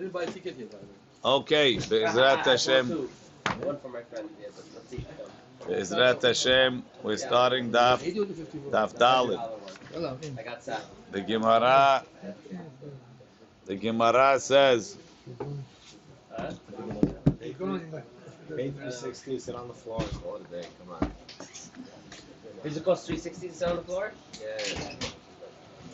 [0.00, 0.74] didn't buy a ticket yet.
[1.24, 2.88] Okay, Be'ezrat Hashem.
[2.88, 4.28] One for my friend.
[4.40, 5.04] Yeah, but let's see.
[5.68, 8.00] Be'ezrat Hashem, we're starting Daf,
[8.70, 9.40] Daf Dalit.
[10.38, 10.84] I got that.
[11.12, 12.04] The Gemara,
[13.66, 14.96] the Gemara says,
[16.36, 16.52] Huh?
[17.40, 20.68] Pay 360, sit on the floor, and call it a day.
[20.80, 21.12] Come on.
[22.62, 24.12] Does it cost 360 to sit on the floor?
[24.40, 24.94] Yeah.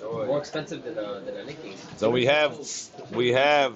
[0.02, 1.74] More expensive than a, than a Nikkei.
[1.98, 2.58] so we have,
[3.12, 3.74] we have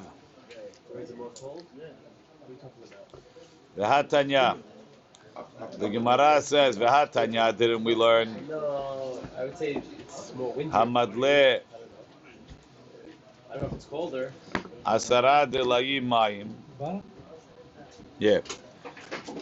[0.97, 1.65] Is it more cold?
[3.77, 4.59] the Hatanya.
[5.79, 8.47] The Gemara says, the Hatanya, didn't we learn?
[8.49, 10.77] No, I would say it's more winter.
[10.77, 11.61] Hamadle
[13.51, 14.33] I don't know if it's colder.
[14.87, 17.03] Asara Delayim Mayim.
[18.19, 18.41] Yeah.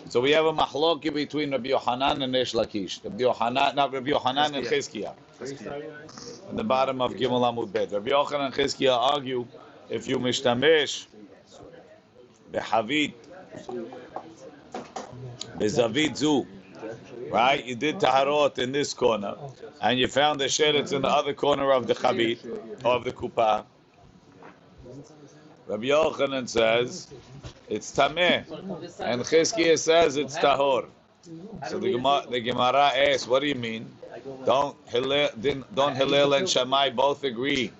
[0.09, 3.05] So we have a mahloki between Rabbi Yohanan and Resh Lakish.
[3.05, 5.15] Rabbi Yohanan, not Rabbi Yohanan and Chizkiah.
[6.49, 7.93] On the bottom of Gimel Amud Bet.
[7.93, 9.47] Rabbi Yochanan and Chizkiah argue
[9.91, 11.07] if you mishtamesh
[12.53, 13.15] behavit
[15.59, 16.47] bezavit zu,
[17.31, 17.65] right?
[17.65, 19.37] You did taharot in this corner,
[19.81, 22.39] and you found the sheretz in the other corner of the chavit
[22.85, 23.65] of the kuppah.
[25.67, 27.13] Rabbi Yochanan says
[27.69, 28.49] it's tameh,
[29.01, 30.89] and Chizkiah says it's tahor.
[31.69, 33.91] So the Gemara, the Gemara asks, "What do you mean?
[34.47, 35.31] Don't Hillel,
[35.75, 37.73] don't Hillel and Shammai both agree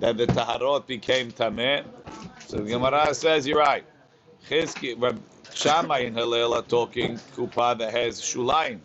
[0.00, 1.84] that the taharot became tameh?"
[2.48, 3.84] So the Gemara says, "You're right."
[4.48, 8.80] Chizkiah, Rab- Shammai and Hillel are talking kuppah that has shulaim,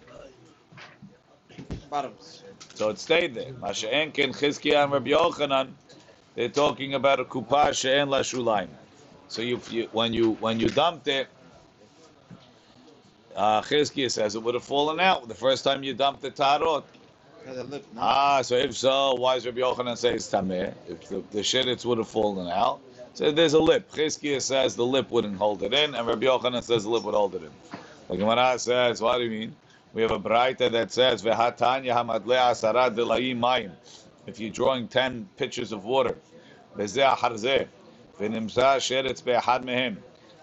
[1.90, 2.44] Bottoms.
[2.74, 3.54] so it stayed there.
[3.54, 5.72] Masha'en ken Chizkiah and Rabbi Yochanan,
[6.36, 8.68] they're talking about a kuppah she'en la shulaim.
[9.30, 11.28] So you, you when you when you dumped it,
[13.36, 16.84] uh, Chizkiah says it would have fallen out the first time you dumped the tarot.
[17.46, 17.86] Has a lip.
[17.94, 18.02] No?
[18.02, 20.74] Ah, so if so, why does Rabbi Yochanan say it's tameh?
[20.88, 22.82] If the, the would have fallen out,
[23.18, 23.92] so there's a lip.
[23.92, 27.16] Chizkiah says the lip wouldn't hold it in, and Rabbi Yochanan says the lip would
[27.16, 27.52] hold it in.
[28.10, 29.56] The Gemara says, what do you mean?
[29.92, 33.72] We have a braita that says, "Vehatanya hamadle asara mayim."
[34.28, 36.16] If you're drawing ten pitchers of water,
[36.78, 37.68] bezeh harzeh,
[38.20, 39.98] v'nimsa sheretz be'ahad mehem,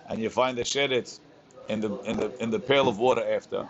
[0.08, 1.20] and you find the sheretz
[1.68, 3.68] in the in the in the pail of water after.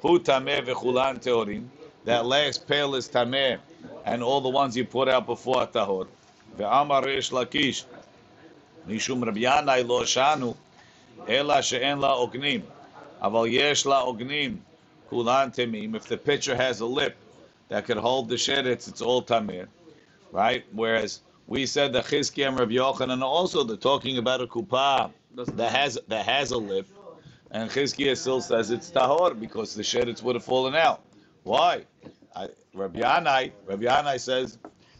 [0.00, 1.66] Hu tameh v'chulan teorim.
[2.06, 3.58] That last pail is tameh,
[4.06, 6.06] and all the ones you put out before tahor.
[6.56, 7.84] Ve'amar Reish Lakish,
[8.86, 10.56] mishum Rabbi Yanai lo shanu,
[11.28, 12.62] ela she'en la ognim,
[13.22, 14.58] aval yesh la ognim,
[15.08, 15.94] kulan temim.
[15.96, 17.16] If the pitcher has a lip
[17.68, 19.68] that could hold the sheretz, it's all tamir,
[20.32, 20.64] right?
[20.72, 25.72] Whereas we said that Chizkiah and Rabbi Yochanan also they're talking about a kupah that
[25.72, 26.86] has that has a lip,
[27.50, 31.02] and Chizkiah still says it's tahor because the sheretz would have fallen out.
[31.42, 31.84] Why?
[32.34, 34.58] I, Rabbi Yanai, Rabbi Yanai says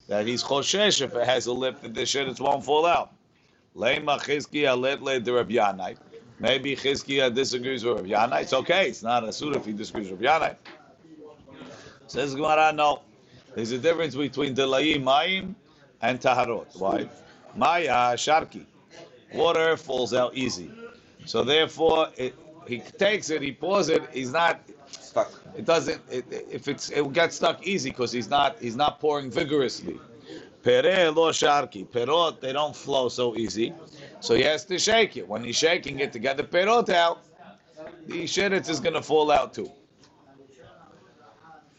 [0.09, 3.13] that he's choshesh if it has a lip that the sheretz won't fall out.
[3.77, 5.97] Leima Chizkiah let le the Rabbi Yanai.
[6.39, 8.43] Maybe Chizkiah disagrees with Rabbi Yanai.
[8.43, 8.89] It's okay.
[8.89, 10.57] It's not a suit if he disagrees with Rabbi Yanai.
[12.07, 13.03] Says Gemara, no.
[13.55, 15.55] There's a difference between delayim mayim
[16.03, 16.79] and taharot.
[16.79, 17.09] Why?
[17.55, 18.65] Maya sharki.
[19.35, 20.71] Water falls out easy.
[21.25, 22.35] So therefore, it,
[22.67, 24.03] he takes it, he pours it.
[24.13, 25.33] He's not Stuck.
[25.57, 26.01] it doesn't.
[26.11, 29.99] It, if it's it gets stuck easy because he's not he's not pouring vigorously.
[30.67, 31.87] Pere lo sharki.
[31.87, 33.73] Perot they don't flow so easy,
[34.19, 35.29] so he has to shake it.
[35.29, 37.23] When he's shaking it to get the perot out,
[38.09, 39.71] the sheretz is going to fall out too.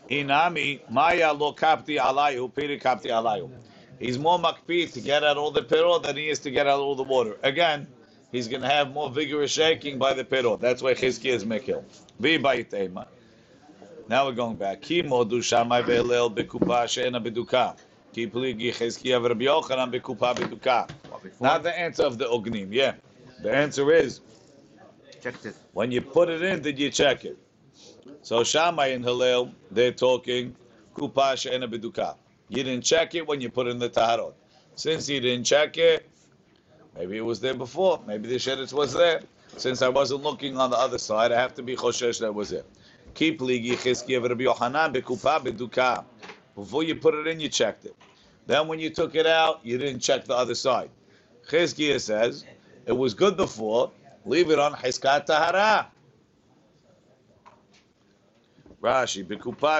[0.09, 3.51] Inami maya lo kapti alayu piri kapti alayu.
[3.99, 6.79] He's more makpi to get out all the perot than he is to get out
[6.79, 7.35] all the water.
[7.43, 7.87] Again,
[8.31, 10.61] he's going to have more vigorous shaking by the perot.
[10.61, 11.83] That's why Chizkiah is mekil.
[12.21, 13.07] Bayitema.
[14.07, 14.81] Now we're going back.
[14.81, 17.75] Ki modu shamai ve'elel bekupa she'ena beduka.
[18.17, 20.89] Ki pligi Chizkiah v'Rabbi Yochanan bekupa beduka.
[21.39, 22.69] Not the answer of the ognim.
[22.73, 22.95] Yeah,
[23.43, 24.21] the answer is
[25.21, 25.55] Checked it.
[25.73, 27.37] when you put it in, did you check it?
[28.23, 30.55] So Shammai and Hillel, they're talking
[30.95, 32.17] kupa she'ena beduka.
[32.49, 34.33] You didn't check it when you put in the taharot.
[34.73, 36.09] Since you didn't check it,
[36.95, 38.01] maybe it was there before.
[38.07, 39.21] Maybe the sheretz was there.
[39.57, 42.51] Since I wasn't looking on the other side, I have to be choshesh that was
[42.51, 42.65] it.
[43.13, 46.03] Keep ligi chizkiah v'Rabbi Yochanan bekupa beduka.
[46.55, 47.95] Before you put it in, you checked it.
[48.47, 50.89] Then when you took it out, you didn't check the other side.
[51.49, 52.45] Chizkiah says
[52.85, 53.91] it was good before.
[54.25, 55.87] Leave it on hiskat tahara.
[58.81, 59.27] Rashi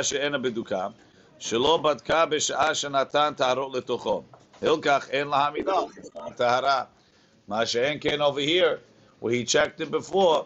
[0.03, 0.93] she'ena beduka
[1.39, 4.25] shelo badka b'sha'a shenatan taharot letocho.
[4.61, 6.87] Hilkach en lahamidah hiskat tahara.
[7.47, 8.81] Ma she'en ken over here
[9.21, 10.45] where he checked it before.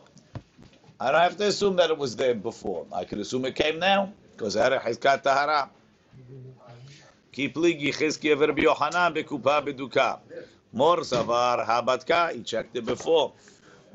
[1.00, 2.85] I don't have to assume that it was there before.
[2.94, 5.71] I could assume it came now because it had a hiskat tahara.
[7.31, 10.19] Ki pligi chizkiah v'Rabbi Yochanan bekupa beduka.
[10.74, 12.33] Mor savar habatka.
[12.33, 13.33] He checked it before.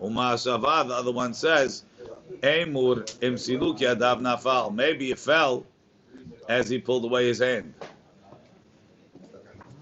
[0.00, 0.88] Uma savar.
[0.88, 1.84] The other one says,
[2.42, 4.74] Emur imsiluk yadav nafal.
[4.74, 5.66] Maybe it fell
[6.48, 7.74] as he pulled away his hand.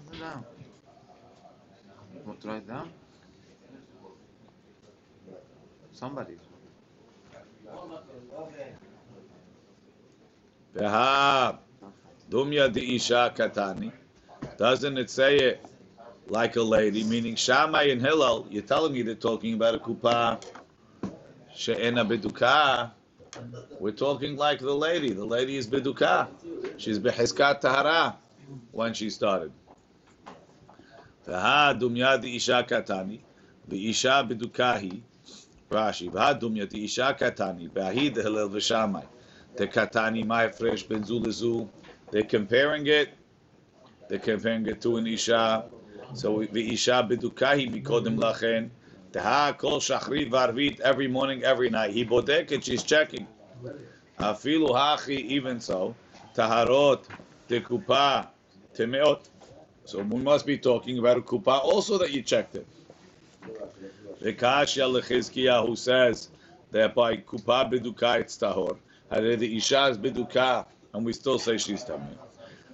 [0.07, 0.45] Put it down.
[2.25, 2.89] Want to down?
[5.93, 6.37] Somebody.
[10.75, 11.64] Behab.
[12.29, 13.93] Dumya isha katani.
[14.57, 15.65] Doesn't it say it
[16.27, 17.03] like a lady?
[17.03, 20.41] Meaning Shammai and Hillel, you're telling me they're talking about a kupa
[21.53, 22.93] she'ena beduka.
[23.79, 25.13] We're talking like the lady.
[25.13, 26.29] The lady is beduka.
[26.79, 28.19] She's beheskat tahara
[28.71, 29.53] when she started.
[31.27, 33.21] Veha dumya isha katani.
[33.71, 35.03] Isha bedukahi.
[35.69, 36.11] Rashi.
[36.11, 37.69] Veha dumya isha katani.
[37.69, 39.07] Vehi de Hillel v'Shammai.
[39.57, 41.69] The katani ma'afresh ben zu lezu.
[42.15, 43.09] They're comparing it.
[44.07, 45.65] They're comparing it to an isha.
[46.13, 48.69] So the isha bedukahi mikodem lachen.
[49.11, 51.91] Teha kol shachrit varvit every morning, every night.
[51.91, 52.63] He bodek it.
[52.63, 53.27] She's checking.
[54.17, 55.93] Afilu hachi even so.
[56.33, 57.03] Taharot
[57.49, 58.29] tekupa
[58.73, 59.27] temeot.
[59.83, 62.65] So we must be talking about a kupa also that you checked it.
[64.21, 66.29] The kashya lechizkiya who says
[66.71, 68.77] that by kupa beduka it's tahor.
[69.11, 70.65] Had the isha is beduka
[70.95, 72.17] and we still say she's tamim.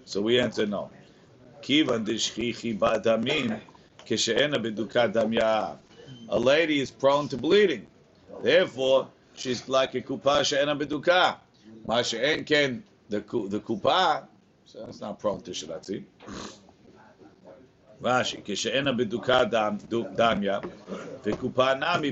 [0.05, 0.91] So we answer no.
[1.63, 3.59] Kivan dishchichi ba'damim
[4.05, 5.77] kishe'ena beduka damya.
[6.29, 7.87] A lady is prone to bleeding.
[8.43, 11.37] Therefore, she's like a kupa she'ena beduka.
[11.87, 14.27] Ma she'en ken the the kupa,
[14.65, 16.03] so it's not prone to shiratzi.
[18.01, 20.61] Rashi, kishe'ena beduka dam du- damya,
[21.23, 22.11] v'kupa nami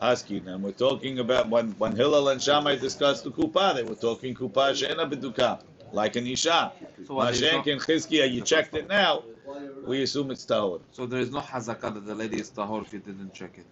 [0.00, 0.48] asking.
[0.48, 4.34] And we're talking about when, when Hillel and Shammai discussed the kupa, they were talking
[4.34, 5.60] kupa she'ena beduka,
[5.92, 6.72] like an isha.
[7.06, 9.24] So what, there is Mashenk and Chizkiya, you checked it now,
[9.86, 10.80] we assume it's tahor.
[10.92, 13.66] so there is no hazakah that the lady is tahor if you didn't check it.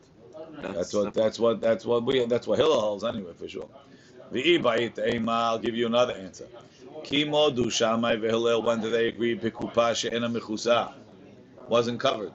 [0.63, 3.69] That's the- what that's what that's what we that's what Hillel holds anyway for sure.
[4.33, 6.47] The ibait ema, I'll give you another answer.
[7.05, 8.65] Kimo du Shammai v'Hillel.
[8.65, 9.37] When did they agree?
[9.39, 10.93] Bikupa she'ena mechusa
[11.69, 12.33] wasn't covered.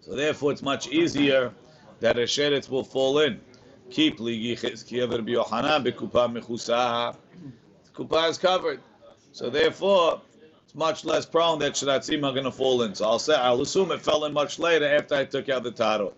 [0.00, 1.52] So therefore, it's much easier
[2.00, 3.40] that a sheretz will fall in.
[3.90, 7.16] Keep ligi chizkiya v'Rabbi Yochanan bikupa mechusa.
[7.94, 8.80] Kupa is covered.
[9.32, 10.20] So therefore,
[10.64, 12.94] it's much less prone that shiratzim are going to fall in.
[12.94, 15.72] So I'll say I'll assume it fell in much later after I took out the
[15.72, 16.12] tarot.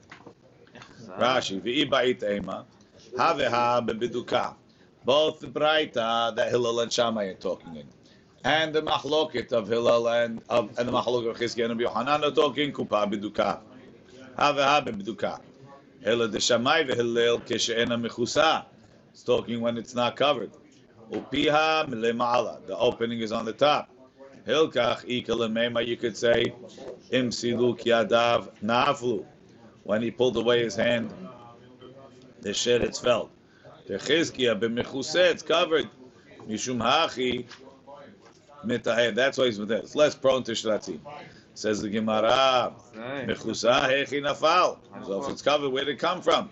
[1.19, 2.67] Rashi, v'ibait ema,
[3.17, 4.55] haveha bebiduka.
[5.05, 7.87] Both the Braita that Hillel and Shammai are talking in,
[8.45, 12.73] and the Mahloket of Hillel and of and the Mahloket of Rabbi Yochanan are talking
[12.73, 13.61] kupa beduka.
[14.37, 15.41] Haveha bebiduka.
[16.03, 18.65] Hillel de Shammai v'Hillel kishe'ena mechusa.
[19.13, 20.51] It's talking when it's not covered.
[21.13, 22.67] Upiha milemala.
[22.67, 23.91] The opening is on the top.
[24.47, 25.87] Hilkach ikalemema.
[25.87, 26.55] You could say
[27.11, 29.27] im siluk yadav naflu.
[29.83, 31.13] When he pulled away his hand,
[32.41, 33.31] the sheretz fell.
[33.87, 35.91] The chizkiya b'mechuseh, it's covered.
[36.49, 37.45] Mishum hachi
[38.65, 39.15] mitahed.
[39.15, 39.85] That's why he's with it.
[39.85, 41.01] It's less prone to shratzim.
[41.60, 42.74] Says the Gemara,
[43.28, 44.78] mechusah hechi nafal.
[45.06, 46.50] So if it's covered, where did it come from?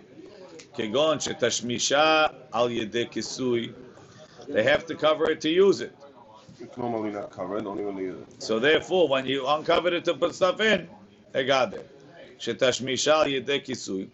[0.78, 3.74] Kegon shetashmisha al yedei kisui.
[4.48, 5.96] They have to cover it to use it.
[6.60, 8.42] It's normally not covered, don't even need it.
[8.42, 10.88] So therefore, when you uncover it to put stuff in,
[11.34, 11.90] they got it.
[12.40, 14.08] שתשמישה על ידי כיסוי,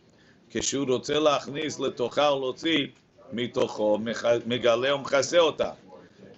[0.50, 2.88] כשהוא רוצה להכניס לתוכה ולהוציא
[3.34, 5.72] מתוכו, מח- מגלה ומכסה אותה.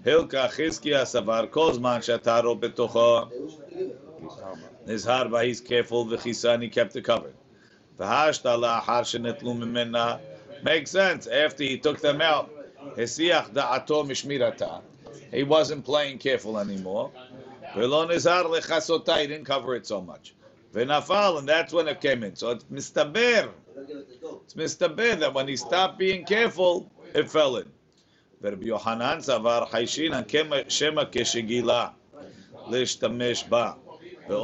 [0.06, 3.20] הלקה חזקיה סבר כל זמן שהטהרו בתוכו,
[4.86, 7.36] נזהר בה, he's careful וכיסה, and he kept it covered.
[8.00, 10.16] והשתה לאחר שנטלו ממנה,
[10.64, 12.50] makes sense, after he took them out,
[12.98, 14.78] הסיח דעתו משמירתה.
[15.32, 17.10] He wasn't playing careful anymore.
[17.76, 20.34] ולא נזהר לכסותה, he didn't cover it so much.
[20.74, 22.36] ונפל, and that's when it came in.
[22.36, 23.50] So it's מסתבר,
[24.46, 27.68] it's מסתבר that when he stopped being careful, it fell in.
[28.42, 30.22] ורבי יוחנן סבר חיישינן
[30.68, 31.88] שמא כשגילה
[32.68, 33.72] להשתמש בה,
[34.29, 34.35] Maybe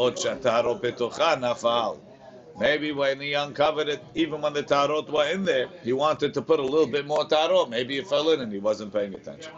[2.92, 6.60] when he uncovered it, even when the tarot were in there, he wanted to put
[6.60, 7.66] a little bit more tarot.
[7.66, 9.52] Maybe it fell in and he wasn't paying attention.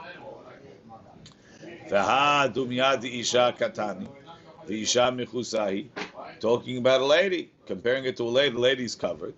[6.40, 9.34] Talking about a lady, comparing it to a lady, the lady's covered.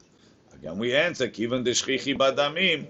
[0.55, 2.87] Again, we answer, Kivan deshchichi badamim,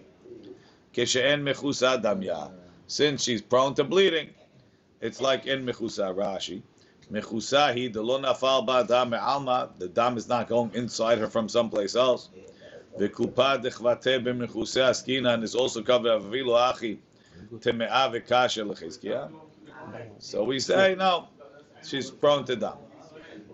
[0.93, 2.51] keshe'en mechusa damya.
[2.87, 4.31] Since she's prone to bleeding,
[5.01, 6.63] it's like in mechusa Rashi.
[7.13, 11.49] Mechusahi, the lo nafal ba dam alma, the dam is not going inside her from
[11.49, 12.31] someplace else.
[12.99, 16.99] The kupa dechvate b'mechuse askina, and is also covered avilu achi
[17.55, 19.31] temea v'kasher lechizkia.
[20.19, 21.29] So we say, no,
[21.85, 22.73] she's prone to dam.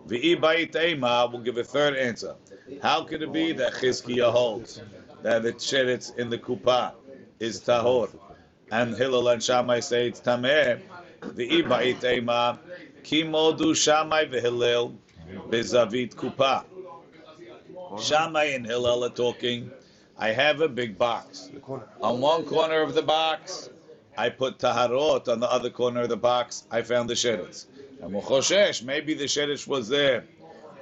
[0.07, 2.35] V'i ba'it ema, will give a third answer.
[2.81, 4.81] How could it be that Chizkiah holds
[5.23, 6.93] that the sheretz in the kupa
[7.39, 8.09] is tahor,
[8.71, 10.81] and Hillel and Shammai say it's tameh?
[11.21, 12.59] V'i ba'it ema,
[13.03, 14.95] ki modu Shammai v'Hillel
[15.49, 16.65] bezavit kupa.
[18.01, 19.71] Shammai and Hillel are talking.
[20.19, 21.51] I have a big box.
[22.01, 23.71] On one corner of the box,
[24.17, 25.29] I put taharot.
[25.29, 27.67] On the other corner of the box, I found the sheretz.
[28.01, 28.13] And
[28.87, 30.25] maybe the sheretz was there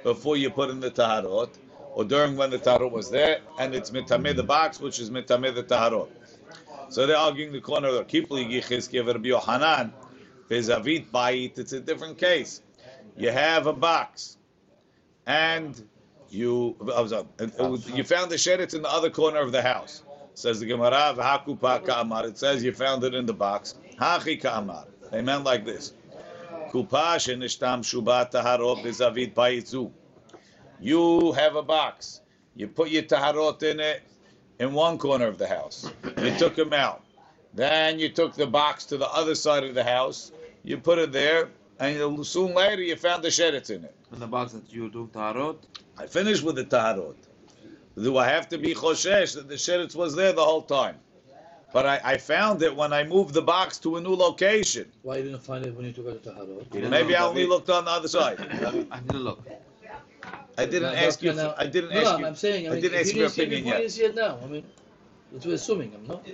[0.03, 1.49] before you put in the taharot,
[1.93, 5.53] or during when the taharot was there, and it's mitameh the box, which is mitameh
[5.53, 6.09] the taharot.
[6.89, 9.93] So they're arguing the corner of the Kipli Yichizkiv Rabbi Yohanan,
[10.51, 12.61] Bezavit Bayit, it's a different case.
[13.15, 14.37] You have a box,
[15.25, 15.81] and
[16.29, 16.75] you
[17.95, 20.03] you found the sheretz in the other corner of the house.
[20.33, 23.75] Says the Gemara, "V'hakupa ka'amar." It says you found it in the box.
[23.97, 24.87] Hachi ka'amar.
[25.09, 25.93] They meant like this.
[26.69, 29.89] Kupa shenishtam shubat taharot bezavit bayitzu.
[30.81, 32.19] You have a box.
[32.55, 34.01] You put your taharot in it
[34.59, 35.89] in one corner of the house.
[36.17, 37.03] You took them out.
[37.53, 40.33] Then you took the box to the other side of the house.
[40.63, 41.49] You put it there,
[41.79, 43.95] and soon later you found the sheretz in it.
[44.13, 45.57] In the box that you do tarot.
[45.97, 47.15] I finished with the taharot.
[48.01, 50.97] Do I have to be choshesh that the sheretz was there the whole time?
[51.73, 54.91] But I, I found it when I moved the box to a new location.
[55.03, 56.89] Why you didn't find it when you took out the taharot?
[56.89, 58.39] Maybe I only looked on the other side.
[58.91, 59.41] I didn't look.
[60.57, 61.33] I didn't Now, ask you.
[61.33, 62.25] now- I didn't no, ask no, you.
[62.27, 63.73] I'm saying, I I mean, didn't ask you your didn't see it opinion before, you
[63.73, 63.81] yet.
[63.81, 64.39] didn't see it now.
[64.43, 64.63] I mean,
[65.31, 66.27] that's we're assuming, I'm not.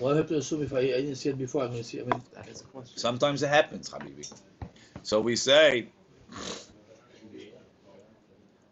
[0.00, 1.82] Why do I have to assume if I, I didn't see it before, I'm going
[1.82, 2.96] to see, I mean, That is a question.
[2.98, 4.32] Sometimes it happens, Habibi.
[5.02, 5.88] So we say,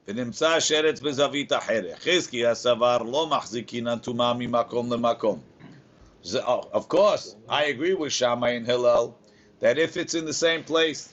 [0.08, 1.99] ונמצא שרץ בזווית אחרת.
[1.99, 5.40] חזקיה סבר לא מחזיקינן טומאה ממקום למקום.
[6.23, 9.14] זה- oh, Of course, I agree with Shammai and Hillel
[9.61, 11.08] that if it's in the same place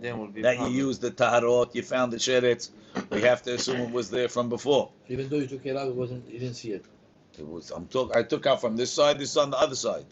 [0.00, 0.88] Then will be that you problem.
[0.88, 2.70] used the taharot, you found the sheretz,
[3.10, 4.90] we have to assume it was there from before.
[5.08, 6.84] even though you took it out, it wasn't, you didn't see it.
[7.41, 7.71] It was.
[7.71, 10.05] I'm talk, I took out from this side, this on the other side.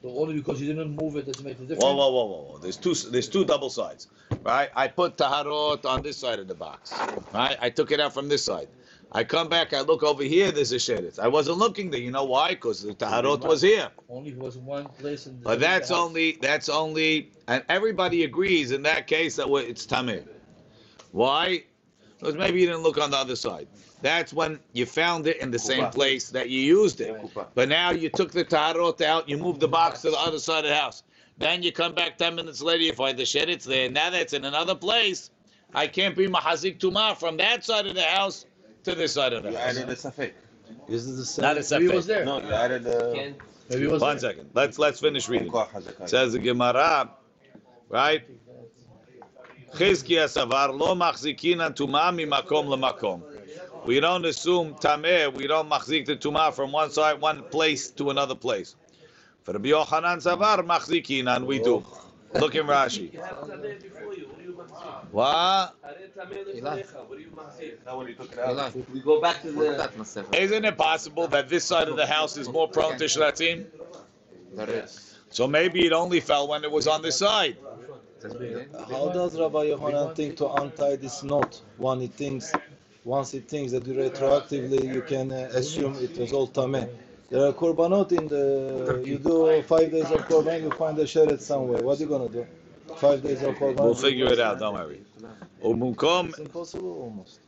[0.00, 1.82] So only because you didn't move it, doesn't make a difference.
[1.82, 2.58] Whoa, whoa, whoa, whoa, whoa.
[2.58, 2.94] There's two.
[2.94, 4.06] There's two double sides,
[4.44, 4.70] right?
[4.76, 6.94] I put taharot on this side of the box,
[7.34, 7.56] right?
[7.60, 8.68] I took it out from this side.
[9.10, 9.74] I come back.
[9.74, 10.52] I look over here.
[10.52, 11.18] There's a sheretz.
[11.18, 12.00] I wasn't looking there.
[12.00, 12.50] You know why?
[12.50, 13.88] Because the taharot was here.
[14.08, 15.44] Only was one place in the.
[15.44, 16.38] But that's only.
[16.40, 17.32] That's only.
[17.48, 20.28] And everybody agrees in that case that it's tamir.
[21.10, 21.64] Why?
[22.20, 23.66] Because maybe you didn't look on the other side.
[24.00, 27.16] That's when you found it in the same place that you used it.
[27.54, 30.64] But now you took the tarot out, you moved the box to the other side
[30.64, 31.02] of the house.
[31.38, 33.90] Then you come back 10 minutes later, you find the sheretz there.
[33.90, 35.30] Now that's in another place.
[35.74, 38.46] I can't be mahazik tuma from that side of the house
[38.84, 39.76] to this side of the You house.
[39.76, 40.32] added a safek.
[40.88, 41.42] This Is this the same?
[41.42, 41.80] Not a safek.
[41.80, 42.24] Maybe it was there.
[42.24, 43.12] No, you added a.
[43.14, 43.36] Can't
[43.70, 44.30] Maybe it was One there.
[44.30, 44.50] second.
[44.54, 45.50] Let's let's finish reading.
[45.50, 46.08] Koach Hazakai.
[46.08, 47.10] Says the Gemara,
[47.90, 48.22] right?
[49.74, 53.22] Chizkiya savar lo machzikinan tuma mimakom lemakom.
[53.88, 55.32] We don't assume tameh.
[55.34, 58.76] We don't machzik the tuma from one side, one place to another place.
[59.44, 61.76] For Rabbi Yochanan savar machzikinan, we do.
[61.76, 62.38] Oh.
[62.38, 63.18] Look in Rashi.
[65.10, 65.74] What?
[67.86, 68.50] Now when you took it out.
[68.50, 70.34] Eli, we go back to put the that Masefer.
[70.34, 73.64] Isn't it possible that this side of the house is more prone to shratim?
[74.52, 75.16] There is.
[75.30, 77.56] So maybe it only fell when it was on this side.
[78.90, 82.52] How does Rabbi Yohanan think to untie this knot when he thinks,
[83.08, 86.86] once it thinks that you retroactively you can uh, assume it was all tameh?
[87.30, 91.40] There are korbanot in the, you do five days of korban, you find a sheret
[91.40, 91.82] somewhere.
[91.82, 92.46] What are you gonna do?
[92.96, 93.76] Five days of korban.
[93.76, 94.58] We'll figure it out.
[94.58, 95.00] Don't worry.
[95.64, 96.28] Umukom.
[96.28, 97.40] It's impossible almost.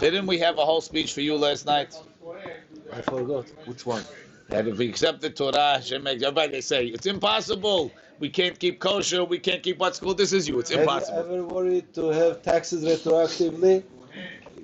[0.00, 1.98] Didn't we have a whole speech for you last night?
[2.92, 3.46] I forgot.
[3.64, 4.04] Which one?
[4.48, 7.90] That if we accept the Torah, Hashem makes everybody they say it's impossible.
[8.18, 9.24] We can't keep kosher.
[9.24, 10.18] We can't keep what's called.
[10.18, 10.58] This is you.
[10.60, 11.16] It's impossible.
[11.16, 13.82] Have you ever worried to have taxes retroactively?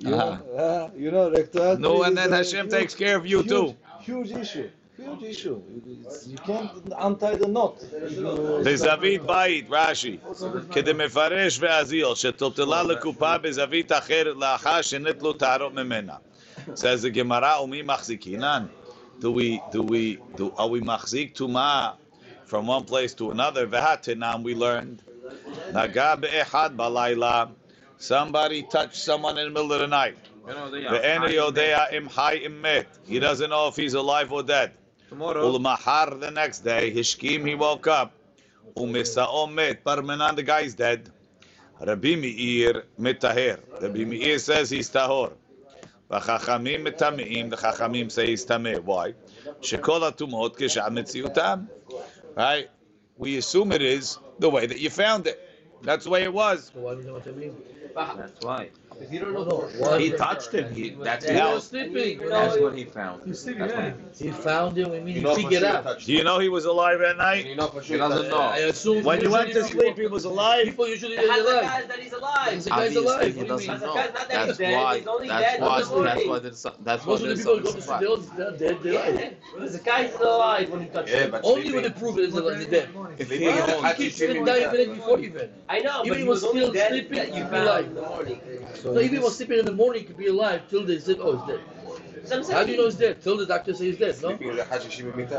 [0.00, 0.24] You Uh-huh.
[0.24, 1.80] know, uh, you know, retroactively.
[1.86, 3.68] No, and is then a Hashem huge- takes care of you huge, too.
[4.10, 4.68] Huge issue.
[5.02, 5.58] Huge issue.
[5.78, 6.70] It's- you can't
[7.06, 7.74] untie the knot.
[8.10, 10.16] You- בזווית בית, רש"י,
[10.72, 16.14] כדמפרש ואזיל, שטלטלה לקופה בזווית אחרת לאחר שנטלו טהרות ממנה.
[16.68, 18.66] Says the Gemara, ומי מחזיקינן?
[19.20, 21.90] Do we, do we, do, are we מחזיק טומאה
[22.48, 23.64] from one place to another?
[23.70, 25.02] והתנם, we learned.
[25.74, 27.44] נגע באחד בלילה.
[28.02, 30.16] Somebody touched someone in the middle of the night.
[30.46, 32.98] You know, they ואין יודע אם חי אם מת.
[33.06, 34.72] He doesn't know if he's alive or dead.
[35.08, 35.58] Tomorrow.
[35.58, 38.12] Ulmahar the next day, Hishkim, he woke up.
[38.76, 41.10] Umisao met, Parmenan, the guy's dead.
[41.80, 43.60] Rabbi Meir mitaher.
[43.80, 45.32] Rabbi Meir says he's tahor.
[46.10, 48.80] V'chachamim mitameim, the chachamim say he's tameh.
[48.80, 49.14] Why?
[49.60, 51.68] Shekol atumot kisham metziutam.
[52.36, 52.68] Right?
[53.16, 55.40] We assume it is the way that you found it.
[55.82, 56.70] That's the way it was.
[56.74, 57.56] So why do you know what I mean?
[57.95, 58.69] That's why.
[59.01, 59.57] If you don't know, no.
[59.79, 59.99] Why?
[59.99, 60.71] He touched him.
[60.73, 62.19] He, that's He Now- was sleeping.
[62.29, 63.23] That's what he found.
[63.25, 64.91] That's what He found him.
[64.91, 65.83] I mean, You he know for figured sure out.
[65.83, 67.45] touched Do you know he was alive at night?
[67.47, 68.37] You know for He doesn't know.
[68.37, 70.65] I assume When you went to usually sleep, he was alive.
[70.65, 71.63] People usually the they're Hazak alive.
[71.63, 72.53] guys that he's alive.
[72.53, 73.21] He's a guy's Obviously, alive.
[73.21, 73.77] he What do you doesn't mean?
[73.77, 73.93] Hazak know.
[73.95, 74.97] guy's not that he's That's dead, why.
[74.99, 75.79] he's only That's dead why.
[75.79, 76.05] this morning.
[76.13, 76.39] That's why.
[76.39, 78.27] There's, that's why Most of the there's people who something go to fact.
[78.27, 78.83] sleep, they're dead.
[78.83, 79.35] They're alive.
[79.59, 81.31] Yeah, the guy's still alive when he touched Yeah, him.
[81.31, 81.99] but Only when they sleeping.
[81.99, 82.89] prove it is they're dead.
[83.18, 84.94] If He he was- had He to keeps sleep him in dying a the- minute
[84.96, 85.48] before even.
[85.68, 87.44] I know, Even but he he was was only still dead sleeping, that you he'd
[87.44, 87.84] be found alive.
[87.86, 88.40] in the morning.
[88.82, 91.16] So even he was sleeping in the morning, he could be alive till they said,
[91.20, 91.60] oh, he's dead.
[92.26, 93.22] So I'm saying, How do you know he's dead?
[93.22, 94.28] Till the doctor says he's dead, no?
[94.28, 95.38] Sleeping in the Hashishi B'mita.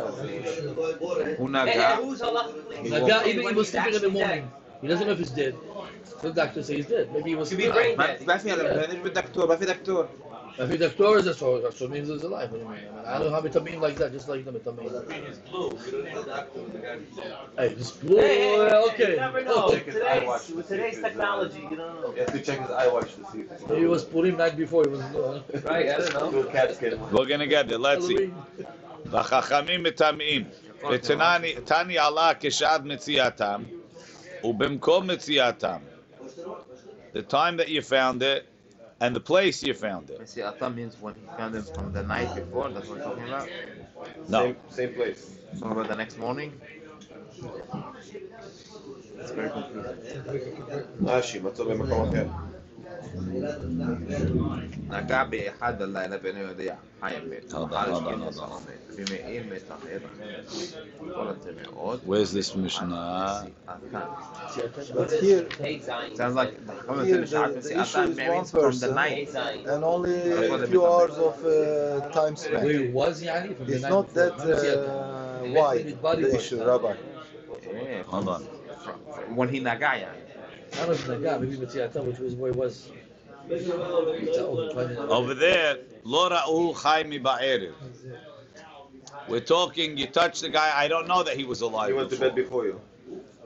[1.37, 1.95] Who Hey, hey, naga?
[2.01, 4.27] who's halachically- The guy, even he when was he's sleeping in the actually dead?
[4.27, 4.51] morning.
[4.81, 5.55] He doesn't know if he's dead.
[6.21, 7.13] Till the doctor says he's dead.
[7.13, 7.75] Maybe he was To be sleeping.
[7.75, 8.25] brain ما dead.
[8.27, 10.09] ما في مش بالدكتور ما في دكتور
[10.57, 12.51] If the doctor is so, that so means he's alive.
[12.51, 12.79] What do you mean?
[12.89, 14.89] I, mean, I don't have vitamin like that, just like the vitamin.
[15.09, 15.21] Hey,
[17.67, 18.17] it's blue.
[18.17, 19.11] Hey, hey, hey, okay.
[19.11, 19.67] You never know.
[19.67, 19.79] okay.
[19.79, 22.13] Today's, with today's technology, you don't know.
[22.13, 24.37] You have to check his eye watch to see if it's Maybe it was Purim
[24.37, 24.83] night before.
[24.83, 26.31] It was uh, Right, I don't know.
[26.31, 26.99] Do a cat scan.
[27.11, 27.77] We're gonna get there.
[27.77, 28.15] Let's see.
[28.15, 28.35] Halloween.
[29.05, 30.43] והחכמים מטמאים.
[30.91, 33.63] ותני עלה כשעת מציאתם,
[34.43, 35.77] ובמקום מציאתם.
[37.13, 38.45] The time that you found it,
[39.04, 40.28] and the place you found it.
[40.28, 42.70] See, Ata means when he found him from the night before.
[42.70, 43.48] That's what we're talking about.
[44.28, 44.42] No.
[44.44, 45.38] Same, same place.
[45.58, 46.52] Talking about the next morning.
[49.20, 49.98] It's very confusing.
[51.06, 51.20] Ah,
[55.60, 56.06] حد الله
[62.04, 62.94] Where's this Mishnah?
[62.94, 63.46] Uh?
[64.94, 65.46] But here,
[66.14, 66.52] sounds like
[67.04, 68.96] here the, the issue is one person
[69.72, 72.64] and only a few hours of uh, time spent.
[73.74, 76.94] It's not that uh, wide the issue, Rabbi.
[78.06, 78.42] Hold on.
[79.38, 80.23] When he nagaya
[82.06, 82.90] which was where he was.
[85.10, 87.74] Over there, lo ra'u chai mi ba'erev.
[89.28, 91.88] We're talking, you touched the guy, I don't know that he was alive.
[91.88, 92.80] He went to bed before you.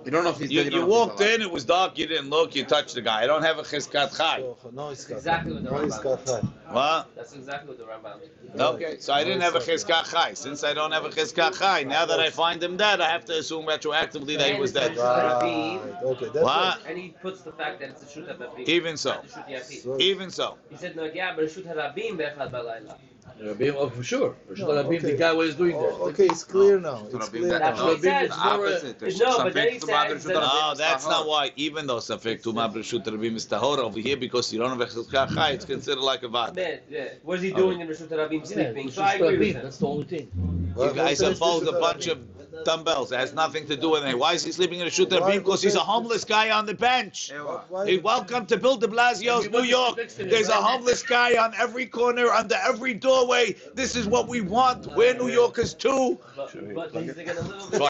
[0.08, 0.72] You don't know if he's You, dead.
[0.72, 3.02] you don't know if walked in, it was dark, you didn't look, you touched the
[3.02, 3.24] guy.
[3.24, 4.42] I don't have a chizkat chai.
[4.72, 6.24] No, it's Exactly what the it's Rambam.
[6.24, 7.14] got What?
[7.14, 8.58] That's exactly what the Rambam.
[8.58, 10.32] Okay, so I didn't have a chizkat chai.
[10.32, 13.26] Since I don't have a chizkat chai, now that I find him dead, I have
[13.26, 14.96] to assume retroactively that he was dead.
[14.96, 15.78] Right.
[16.02, 16.80] Okay, that's What?
[16.86, 19.10] And he puts the fact that it's a shoot at Even so.
[19.10, 19.82] Not the shoot yapim.
[19.82, 20.56] So, Even so.
[20.70, 22.96] He said, no, yeah, but a shoot harabim be'echad balayla.
[23.40, 24.34] Rabim, oh, for sure.
[24.48, 25.92] For sure, No, Rabim, the guy was doing that.
[25.92, 27.06] Oh, okay, it's clear now.
[27.10, 27.86] So It's clear that- That's now.
[27.86, 29.18] what he Rabbi, it's The opposite.
[29.20, 31.52] No, but then he to says Madrid that- Shudar No, that's not why.
[31.56, 34.86] Even though Safek Tuma Breshut Rabim is Tahor over here, because you don't have a
[34.86, 36.56] chizkat chai, it's considered like a vad.
[36.56, 37.04] Man, yeah.
[37.22, 38.90] What is he doing in Rishut Harabim Yeah, sleeping?
[38.90, 39.62] So I agree with him.
[39.62, 40.28] That's the only thing.
[40.76, 42.18] You guys Well, supposed a bunch of
[42.64, 43.12] dumbbells.
[43.12, 44.18] It has nothing to do with it.
[44.18, 46.74] Why is he sleeping in a shooter Why- Because he's a homeless guy on the
[46.74, 47.30] bench.
[47.30, 47.64] Ewa.
[47.68, 49.98] Why- Hey, welcome to Bill de Blasio's New York.
[50.16, 53.56] There's a homeless guy on every corner, under every doorway.
[53.74, 54.86] This is what we want.
[54.96, 56.18] We're New Yorkers too.
[56.36, 57.80] But, but he's like a little bit.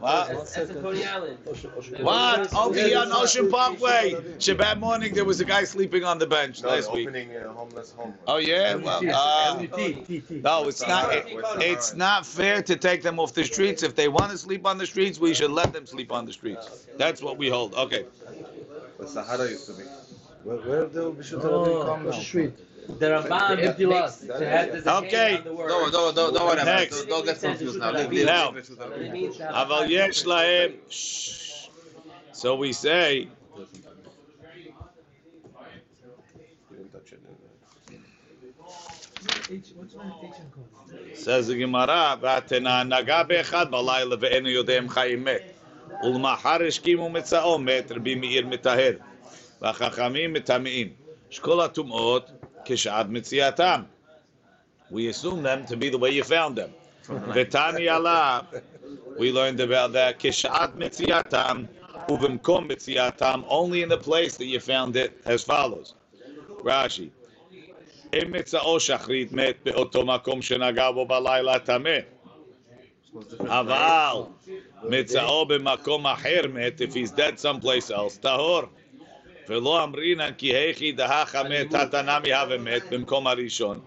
[0.00, 0.28] What?
[0.28, 2.54] That's, that's a What?
[2.54, 4.12] Over here on Ocean Parkway.
[4.38, 7.06] Shabbat morning, there was a guy sleeping on the bench No, last week.
[7.08, 8.14] opening a homeless home.
[8.26, 8.74] Oh yeah.
[8.76, 9.62] Well, uh,
[10.30, 11.14] no, it's not.
[11.14, 11.24] It,
[11.58, 13.82] it's not fair to take them off the streets.
[13.82, 16.26] If they they want to sleep on the streets, we should let them sleep on
[16.26, 16.86] the streets.
[16.98, 17.72] That's what we hold.
[17.74, 18.04] Okay.
[19.06, 19.84] Sahara used to be.
[20.42, 22.52] Where, where the Bishop oh, come the street?
[23.00, 25.40] The Ramban yeah, makes, makes, okay.
[25.46, 26.66] No, no, no, no, whatever.
[26.66, 27.06] Next.
[27.06, 27.92] Don't get confused now.
[27.92, 28.50] Now,
[29.62, 30.74] Aval Yesh Lahem.
[32.32, 33.28] So we say.
[39.76, 40.52] What's my teaching?
[41.14, 45.42] Says the Gemara, "V'atena naga be'echad balayla ve'enu yodeim chayimet
[46.04, 49.00] ulmahar eshkimu mitzao met Rabbi Meir mitaher
[49.60, 50.92] v'achachamim mitameim
[51.30, 52.28] shkola tumot
[52.66, 53.86] kishad mitziatam."
[54.90, 56.72] We assume them to be the way you found them.
[57.08, 58.46] V'tani ala,
[59.18, 61.68] we learned about that kishad mitziatam
[62.08, 65.94] uvimkom mitziatam only in the place that you found it as follows.
[66.62, 67.10] Rashi.
[68.22, 71.98] אם מצאו שחרית מת באותו מקום שנגע בו בלילה טמא,
[73.40, 74.22] אבל
[74.82, 78.62] מצאו במקום אחר מת, if he's dead someplace else, טהור.
[79.48, 83.80] ולא אמרינן כי היכי דהכה מת, התנמי הווה מת, במקום הראשון.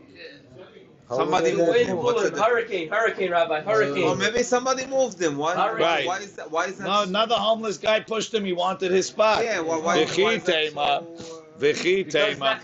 [1.09, 4.03] Somebody they Wind, what's hurricane, hurricane, Rabbi, hurricane.
[4.03, 5.37] Or maybe somebody moved him.
[5.37, 5.53] Why?
[5.55, 6.05] Right.
[6.05, 6.51] Why is that?
[6.51, 6.85] Why is that?
[6.85, 9.41] No, another homeless guy pushed him, he wanted his spot.
[9.41, 9.61] Yeah.
[9.61, 9.77] Why?
[9.77, 11.03] Why, why וכי is that so?
[11.13, 12.59] וכי V'chi teima.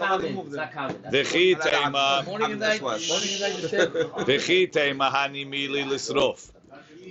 [1.12, 2.23] V'chi teima.
[4.25, 6.51] V'chi teima hanimili lisrof.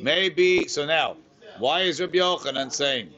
[0.01, 1.17] Maybe, so now,
[1.59, 3.11] why is Rabbi Yochanan saying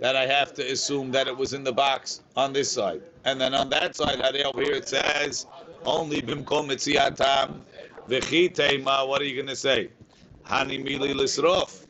[0.00, 3.02] that I have to assume that it was in the box on this side?
[3.24, 5.46] And then on that side, over here it says,
[5.84, 7.60] only bimkom etziatam
[8.08, 9.90] v'chi teima, what are you going to say?
[10.46, 11.86] Hanimili lisrof.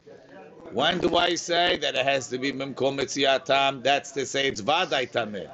[0.73, 3.83] When do I say that it has to be bimkom etziatam?
[3.83, 5.51] That's to say it's vaday tameh.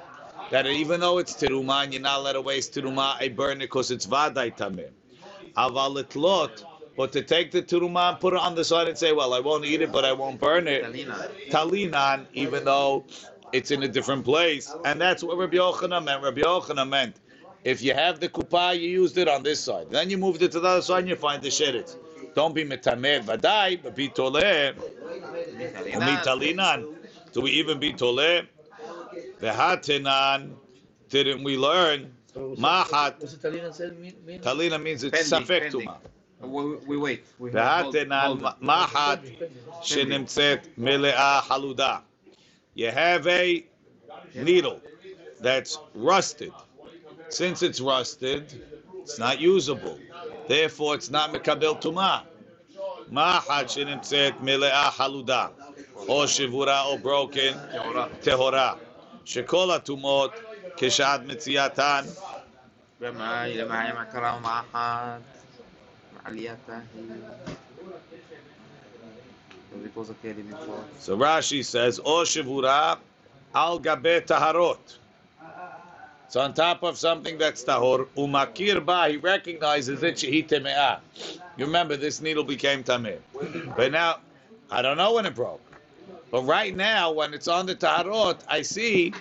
[0.51, 3.67] That even though it's teruma and you're not allowed to waste teruma, I burn it
[3.67, 4.91] because it's vaday tamim.
[5.57, 6.65] Aval itlot.
[6.97, 9.41] But to take the teruma and put it on the side and say, well, I
[9.41, 10.83] won't eat it, but I won't burn it.
[10.85, 11.51] Talina.
[11.51, 13.05] Talinan, even though
[13.53, 14.75] it's in a different place.
[14.85, 16.23] And that's what Rabbi Yochanan meant.
[16.23, 17.17] Rabbi Yochanan meant
[17.65, 19.91] if you have the kupa, you used it on this side.
[19.91, 21.97] Then you moved it to the other side and you find the sheretz.
[22.35, 24.75] Don't be metamer vadai, but be toleh.
[25.93, 26.95] Umitalinan.
[27.33, 28.47] Do we even be toleh?
[29.42, 30.52] V'hatenan.
[31.10, 32.14] Didn't we learn?
[32.36, 33.20] Mahat.
[33.20, 34.16] What's Italian said mean?
[34.26, 34.40] mean?
[34.42, 35.88] Talina means it's Pending, safek pending.
[35.88, 35.98] tuma.
[36.42, 37.26] We, we wait.
[37.40, 38.62] We hold- והתנן hold it.
[38.62, 39.20] מחט
[39.84, 41.98] שנמצאת מלאה חלודה.
[42.76, 43.64] You have a
[44.36, 44.80] needle
[45.42, 46.54] that's rusted.
[47.30, 48.44] Since it's rusted,
[49.04, 49.98] it's not usable.
[50.48, 52.20] Therefore, it's not מקבל טומאה.
[53.10, 55.48] מחט שנמצאת מלאה חלודה,
[56.08, 57.56] או שבורה או broken,
[58.22, 58.74] טהורה.
[59.26, 60.32] שכל הטומאות
[60.78, 62.02] כשעת מציאתן
[63.02, 65.20] ומה למה היה קרה ומאחד
[66.24, 67.06] עלייתה היא
[69.84, 72.98] וכל זה כאלה מפה So Rashi says, "O shivura
[73.54, 74.98] al gabe taharot."
[76.28, 78.08] It's on top of something that's tahor.
[78.16, 81.00] Umakir ba, he recognizes it shehi teme'ah.
[81.58, 83.20] You remember this needle became tameh.
[83.76, 84.20] But now,
[84.70, 85.62] I don't know when it broke.
[86.31, 89.13] But right now, when it's on the taharot, I see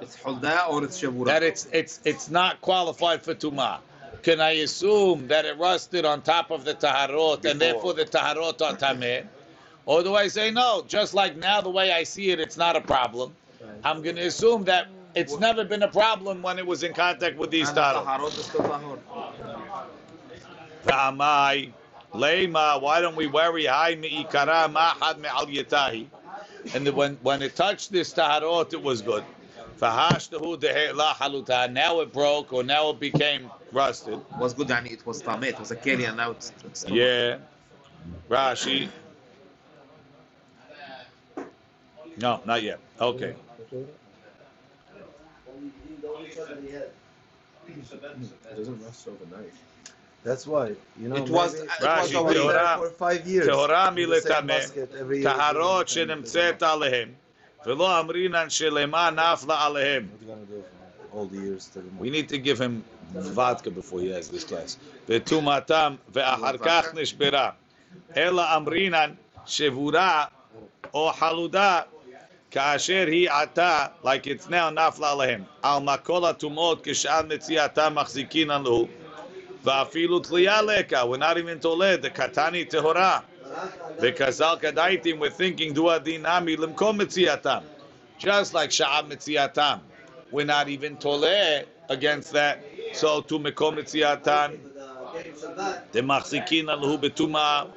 [0.00, 1.00] it's or it's.
[1.00, 3.78] That it's it's it's not qualified for tuma.
[4.22, 7.50] Can I assume that it rusted on top of the taharot Before.
[7.50, 9.26] and therefore the taharot are tameh?
[9.86, 10.84] Or do I say no?
[10.86, 13.34] Just like now, the way I see it, it's not a problem.
[13.84, 16.92] I'm going to assume that it's well, never been a problem when it was in
[16.92, 18.04] contact with these taharot.
[18.04, 18.18] Why
[23.00, 23.66] don't we worry?
[26.74, 29.24] and the, when when it touched this taharot, it was good.
[29.80, 30.16] Now
[32.00, 34.20] it broke, or now it became rusted.
[34.20, 34.90] It was good, Danny.
[34.90, 35.46] it was tameh.
[35.48, 37.38] It was a keli, and now it's, it's yeah.
[38.28, 38.90] Rashi.
[42.16, 42.80] No, not yet.
[43.00, 43.36] Okay.
[47.70, 49.52] It doesn't rust overnight.
[50.27, 51.17] That's why, you know.
[51.17, 53.45] It was- maybe it it's was been already- there for five years.
[53.45, 55.37] טהורה in the same מלטמא, basket every year.
[55.37, 57.09] טהרות שנמצאת עליהם,
[57.65, 60.07] ולא אמרינן שלמה נפלה עליהם.
[60.19, 62.81] What you gonna do for all the years till the We need to give him
[63.35, 64.77] vodka before he has this class.
[65.09, 67.49] וטומאתם, ואחר כך נשברה.
[68.17, 69.11] אלא אמרינן
[69.45, 70.25] שבורה
[70.93, 71.81] או חלודה,
[72.51, 75.43] כאשר היא עתה, like it's now, נפלה עליהם.
[75.63, 78.87] על מה כל הטומאות כשעת מציאתם מחזיקינן לו,
[79.63, 83.19] ואפילו תליה לקה, we're not even תולד, דקתני טהורה.
[84.01, 87.59] וכזל כדאיתים, we're thinking, דו הדין נמי למקום מציאתם.
[88.19, 89.77] Just like שעה מציאתם.
[90.31, 92.63] We're not even toleh against that.
[92.93, 94.57] So to mekom mitziatan,
[95.91, 97.67] the machzikin alhu betuma,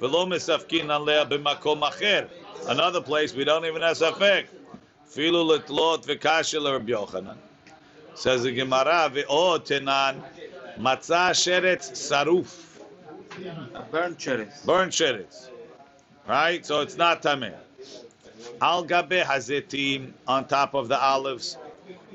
[0.00, 2.28] velo mesafkin aleh b'makom acher.
[2.66, 4.46] Another place we don't even have safek.
[5.14, 7.36] Filu letlot v'kashel Rabbi Yochanan.
[8.14, 10.22] Says the Gemara ve'o tenan
[10.79, 12.63] Matzah sheretz saruf.
[13.91, 14.65] Burnt sheretz.
[14.65, 15.49] Burnt sheretz.
[16.27, 16.65] Right?
[16.65, 17.55] So it's not tameh.
[18.61, 21.57] Al gabe hazetim on top of the olives.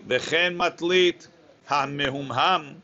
[0.07, 1.27] v'chen matlit
[1.69, 2.75] hamehumham.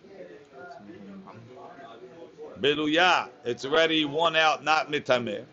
[2.60, 3.28] Beluya.
[3.44, 5.44] It's already worn out, not mitameh.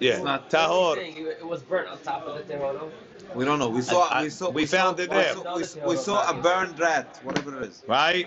[0.00, 0.14] Yeah.
[0.14, 0.96] It's not tahor.
[0.96, 2.88] It was burnt on top of the tehorah.
[3.34, 3.68] We don't know.
[3.68, 4.08] We saw.
[4.08, 4.48] I, I, we saw.
[4.48, 5.34] We, we found saw, it there.
[5.56, 7.82] We saw, we, we saw a burned rat, whatever it is.
[7.86, 8.26] Right.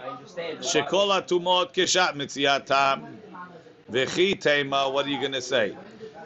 [0.59, 3.17] Shekola atumot kishat mitziatam
[3.91, 4.89] vechi tema.
[4.89, 5.75] What are you going to say?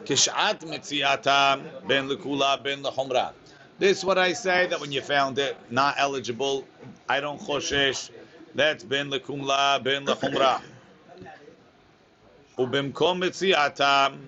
[0.04, 3.32] Kishat mitziatam ben lekula ben lechumra.
[3.78, 6.64] This is what I say that when you found it, not eligible.
[7.08, 8.10] I don't choshesh.
[8.54, 10.60] That's ben lekumla ben lechumra.
[12.58, 14.18] Ubimkom mitziatam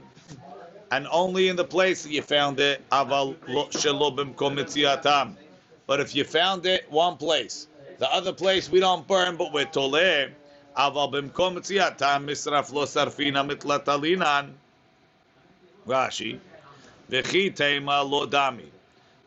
[0.92, 5.34] and only in the place that you found it, אבל לא- שלא במקום מציאתם.
[5.88, 7.68] But if you found it one place,
[8.00, 10.30] the other place we don't burn, but we're toleh,
[10.76, 14.46] אבל במקום מציאתם משרף לא שרפינה מתלתלינן.
[15.88, 16.36] Rashi,
[17.10, 18.64] וכי תימה לא דמי.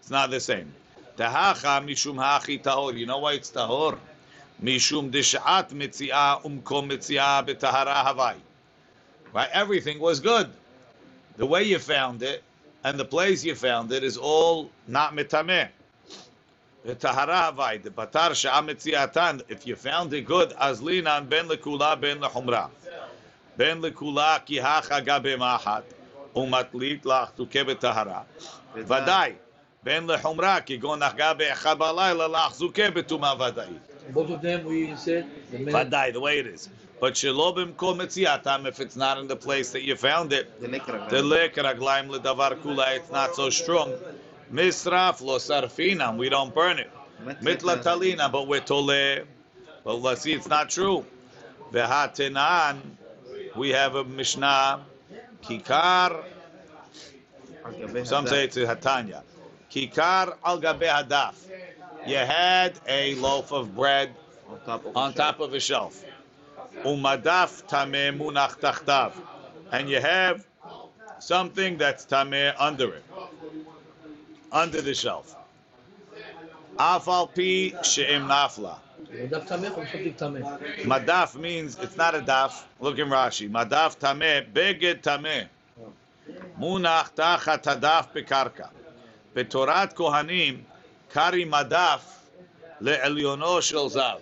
[0.03, 0.71] It's not the same.
[1.17, 2.91] תהכה משום הכי טהור.
[2.91, 3.93] You know why it's טהור?
[4.61, 8.35] משום דשעת מציאה ומקום מציאה בטהרה הוואי.
[9.35, 9.53] Right?
[9.53, 10.49] Everything was good.
[11.42, 12.44] The way you found it
[12.84, 15.70] and the place you found it is all not mitameh.
[16.86, 17.52] The tahara
[17.82, 19.42] the batar she'ametziatan.
[19.50, 22.70] If you found it good, azlinan ben lekula ben lechumra.
[23.58, 25.82] Ben lekula ki hachaga mahat
[26.36, 28.24] umatlit lach tuke tahara.
[28.76, 29.34] Vadai.
[29.84, 33.80] Ben lechumra ki gonachagabe be'echad b'alayla lach zuke vaday.
[34.14, 35.26] Both of them we said.
[35.52, 36.70] Vadai, the way it is.
[37.02, 40.68] But shelobim kol metziatam, if it's not in the place that you found it, the
[40.68, 43.92] lekraglaim ledavar kula, it's not so strong.
[44.54, 46.92] Misraf lo sarfinam, we don't burn it.
[47.42, 49.26] Mitla talina, but we're tole.
[49.84, 51.04] But let's see, it's not true.
[51.74, 52.78] Vehatenan,
[53.56, 54.82] we have a Mishnah,
[55.42, 56.24] kikar,
[58.04, 59.24] some say it's hatanya.
[59.72, 61.34] Kikar al gabe hadaf.
[62.06, 64.12] You had a loaf of bread
[64.48, 66.04] on top of, on top of a shelf.
[66.84, 69.14] Umadaf tameh munach tachtav.
[69.72, 70.46] And you have
[71.20, 73.04] something that's tameh under it,
[74.52, 75.36] under the shelf.
[76.78, 78.78] Afal pi she'im nafla.
[80.86, 82.64] Madaf means it's not a daf.
[82.80, 83.50] Look in Rashi.
[83.50, 85.48] Madaf tameh, beged tameh.
[86.60, 88.70] Munach tachat hadaf bekarka.
[89.36, 90.62] Betorat kohanim,
[91.10, 92.02] kari madaf
[92.82, 94.20] le'elyono shel zav.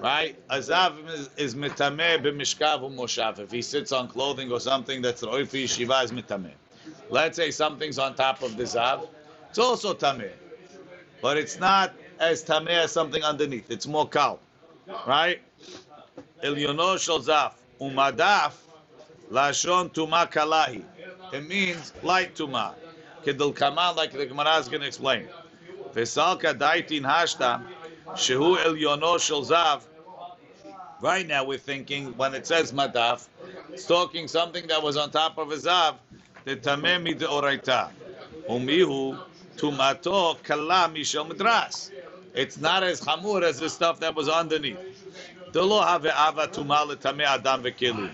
[0.00, 0.36] Right?
[0.48, 3.38] A zav is, is mitameh b'mishkav u'moshav.
[3.38, 6.52] If he sits on clothing or something that's roi for yeshiva is mitameh.
[7.10, 9.06] Let's say something's on top of the zav.
[9.50, 10.32] It's also tameh.
[11.22, 13.70] But it's not as tameh as something underneath.
[13.70, 14.40] It's more kal.
[15.06, 15.40] Right?
[16.42, 17.52] Elyono shel zav.
[17.80, 18.52] Umadaf
[19.30, 20.84] lashon tuma kalahi.
[21.32, 22.74] It means light tuma.
[23.24, 25.28] Kedel kamal, like the Gemara is going to explain.
[25.94, 27.62] Vesalka daitin hashta
[28.14, 29.82] shehu elyono shel zav.
[31.00, 33.26] Right now we're thinking when it says madaf,
[33.70, 35.96] it's talking something that was on top of a zav.
[36.44, 37.90] The tameh mi deoraita.
[38.48, 39.18] Umihu
[39.56, 41.90] tumato kala mishel madras.
[42.34, 44.78] It's not as hamur as the stuff that was underneath.
[45.52, 48.10] Delo have ava tuma letameh adam v'kelim.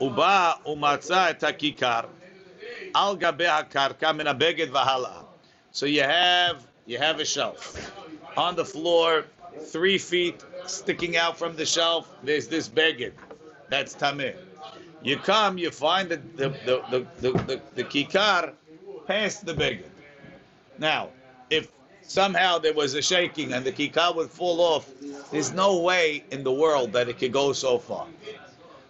[0.00, 2.06] Uba umatza et hakikar
[2.94, 5.24] al gabe hakarka min abeged v'hala.
[5.72, 7.92] So you have you have a shelf
[8.36, 9.24] on the floor,
[9.58, 12.12] three feet sticking out from the shelf.
[12.22, 13.12] There's this beged
[13.68, 14.34] that's tameh.
[15.02, 18.52] You come, you find the the the the, the, the, kikar
[19.06, 19.84] past the beged.
[20.78, 21.08] Now,
[21.50, 21.68] if
[22.02, 24.90] somehow there was a shaking and the kikar would fall off,
[25.30, 28.06] there's no way in the world that it could go so far.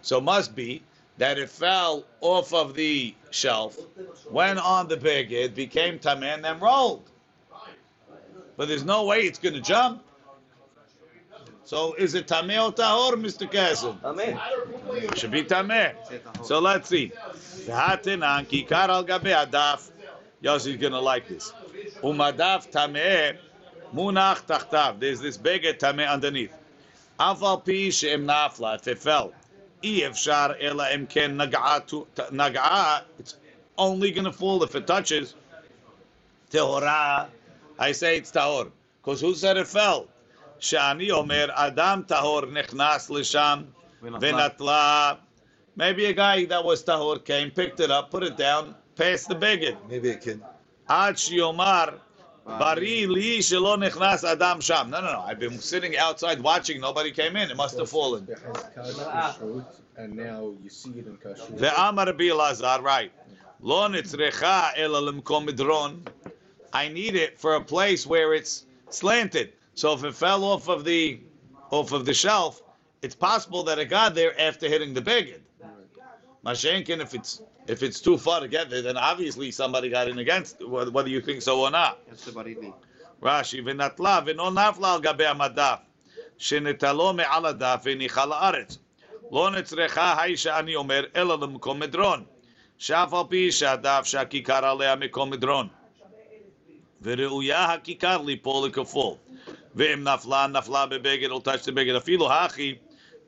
[0.03, 0.83] So must be
[1.19, 3.79] that it fell off of the shelf,
[4.31, 7.11] went on the beged, became tameh, and then rolled
[8.57, 10.03] but there's no way it's going to jump.
[11.65, 13.51] So is it tameh or tahor, Mr.
[13.51, 14.01] Kasson?
[14.01, 15.17] Tameh.
[15.17, 15.95] Should be tameh.
[16.45, 17.13] So let's see.
[17.67, 19.91] Hatinan kikar al gabe adaf.
[20.43, 21.53] Yossi's going to like this.
[22.03, 23.37] Umadaf tameh
[23.93, 25.01] munach tachtav.
[25.01, 26.53] There's this bigger tameh underneath.
[27.19, 29.33] Aval pi she'em nafla, if it fell.
[29.83, 33.37] If shar ela em ken naga'a, it's
[33.77, 35.35] only going to fall if it touches.
[36.51, 37.27] Tehorah.
[37.79, 38.71] I say it's tahor.
[39.03, 40.09] Because who said it fell?
[40.61, 43.67] Shani Omer Adam tahor nechnas lisham
[44.03, 45.19] venatla.
[45.77, 49.35] Maybe a guy that was tahor came, picked it up, put it down, passed the
[49.35, 49.77] beged.
[49.89, 50.41] Maybe a kid.
[50.89, 51.95] Ad Omar
[52.47, 54.89] bari li shelo nechnas adam sham.
[54.91, 55.21] No, no, no.
[55.21, 56.81] I've been sitting outside watching.
[56.81, 57.51] Nobody came in.
[57.51, 58.27] It must have fallen.
[59.99, 61.59] And now you see it in Kashmir.
[61.59, 63.13] The Amar Bi Lazar, right?
[63.61, 65.01] Lo nitzrecha ela.
[66.76, 69.54] I need it for a place where it's slanted.
[69.76, 71.20] So if it fell off of the
[71.70, 72.62] off of the shelf,
[73.02, 75.42] it's possible that it got there after hitting the beged.
[76.46, 80.20] Mashenkin, if it's if it's too far to get there, then obviously somebody got in
[80.20, 81.98] against it, whether whether you think so or not.
[83.24, 85.80] רש"י, ונטלה ולא נפלה על גבי המדף,
[86.38, 88.78] שנטלו מעל הדף והניחה לארץ.
[89.32, 92.24] לא נצרכה היי שאני אומר, אלא למקום מדרון,
[92.78, 95.68] שאף על פי שהדף שהכיכר עליה מקום מדרון.
[97.06, 99.14] וראויה הכיכר ליפול לכפול.
[99.76, 102.76] ואם נפלה, נפלה בבגד או touch the בגד, אפילו הכי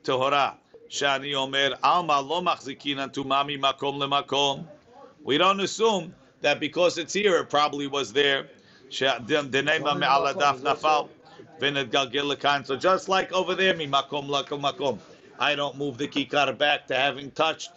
[0.02, 0.50] טהורה.
[0.88, 4.64] שאני אומר, עלמא לא מחזיקין טומאה ממקום למקום.
[5.24, 6.12] We don't assume
[6.42, 8.44] that because it's here, it probably was there.
[9.50, 11.00] דנמה מעל הדף נפל
[11.60, 12.62] ונתגלגל לכאן.
[12.64, 14.98] So just like over there, ממקום למקום.
[15.38, 17.72] I don't move the kikar back to having touched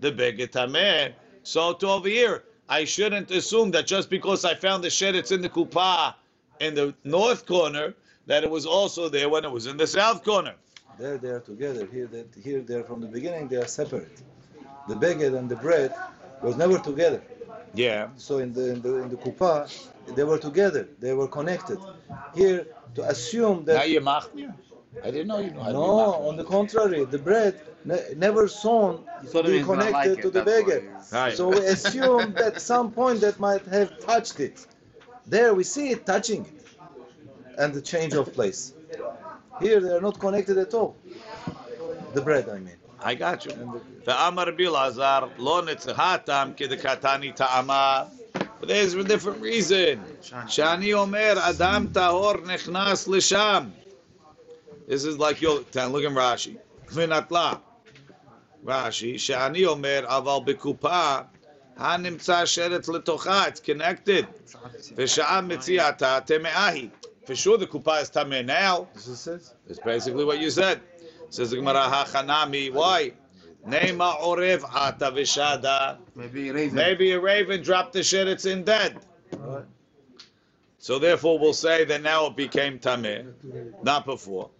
[0.00, 1.12] the beged tameh.
[1.44, 5.41] So to over here, I shouldn't assume that just because I found the sheretz in
[5.41, 6.15] the kupa
[6.59, 7.93] in the north corner,
[8.25, 10.55] that it was also there when it was in the south corner.
[10.99, 11.87] There they are together.
[11.91, 13.47] Here, they, here they are from the beginning.
[13.47, 14.21] They are separate.
[14.87, 15.93] The beged and the bread
[16.41, 17.21] was never together.
[17.73, 18.09] Yeah.
[18.17, 19.69] So in the in the in the kupa,
[20.15, 20.87] they were together.
[20.99, 21.79] They were connected.
[22.35, 24.47] Here to assume Now that you mocked me?
[25.03, 29.43] I didn't know you know no, on the contrary, the bread ne- never sown so
[29.43, 30.83] be connected like it, to the beggar.
[31.35, 34.65] So we assume that some point that might have touched it.
[35.25, 36.57] There we see it touching it
[37.57, 38.73] and the change of place.
[39.59, 40.95] Here they are not connected at all.
[42.13, 42.75] The bread, I mean.
[43.01, 43.51] I got you.
[44.05, 48.09] Ta'amar bilazar lo netzahatam kedekatani ta'ama.
[48.59, 50.03] But there's a different reason.
[50.23, 53.71] Shani omer adam tahor nechnas lisham.
[54.88, 56.56] This is like your, look at Rashi.
[56.92, 57.52] ונטלה.
[58.66, 61.18] רש"י, שאני אומר, אבל בקופה,
[61.76, 64.24] הנמצא שרץ לתוכה, it's connected.
[64.96, 66.88] ושעה מציאתה טמאה היא.
[67.24, 68.88] For sure the kupa is tameh now.
[68.94, 69.42] this is it.
[69.68, 70.80] It's basically what you said.
[71.30, 73.12] Says the Gemara, Hachanami, why?
[73.66, 75.98] Nema orev ata vishada.
[76.16, 76.74] Maybe raven.
[76.74, 78.98] Maybe a raven dropped the shit, it's in dead.
[79.40, 79.64] Alright.
[80.78, 83.32] So therefore we'll say that now it became tameh,
[83.84, 84.50] not before.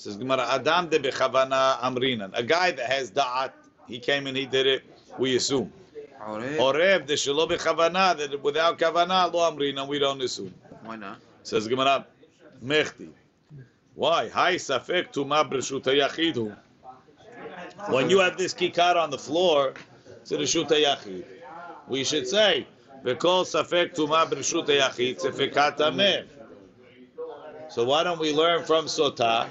[0.00, 2.30] Says Gemara, Adam de bechavana amrinan.
[2.32, 3.52] A guy that has da'at,
[3.86, 4.82] he came and he did it,
[5.18, 5.70] we assume.
[6.26, 7.04] Orev.
[7.04, 10.54] De shelo bechavana, that without kavana, lo amrinan, we don't assume.
[10.84, 11.18] Why not?
[11.42, 12.06] Says Gemara,
[12.64, 13.10] Mechti.
[13.94, 14.30] Why?
[14.30, 16.56] Hi safek tuma b'reshut yachidu.
[17.90, 19.74] When you have this kikar on the floor,
[20.22, 21.24] it's a reshut yachid.
[21.88, 22.66] We should say,
[23.04, 26.24] "V'kol safek tuma b'reshut yachid sefekat tameh."
[27.68, 29.46] So why don't we learn from Sota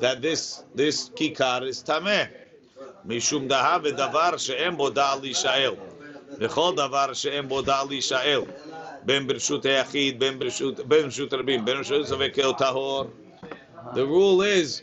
[0.00, 2.28] that this this kikar is tameh?
[3.06, 5.78] Mishum daha v'davar she'em bo da'al lishael.
[6.38, 8.48] V'chol davar she'em bo da'al lishael.
[9.04, 13.04] בין ברשות היחיד, בין ברשות, בין ברשות רבים, בין ברשות ספק כאל טהור.
[13.94, 14.82] The rule is,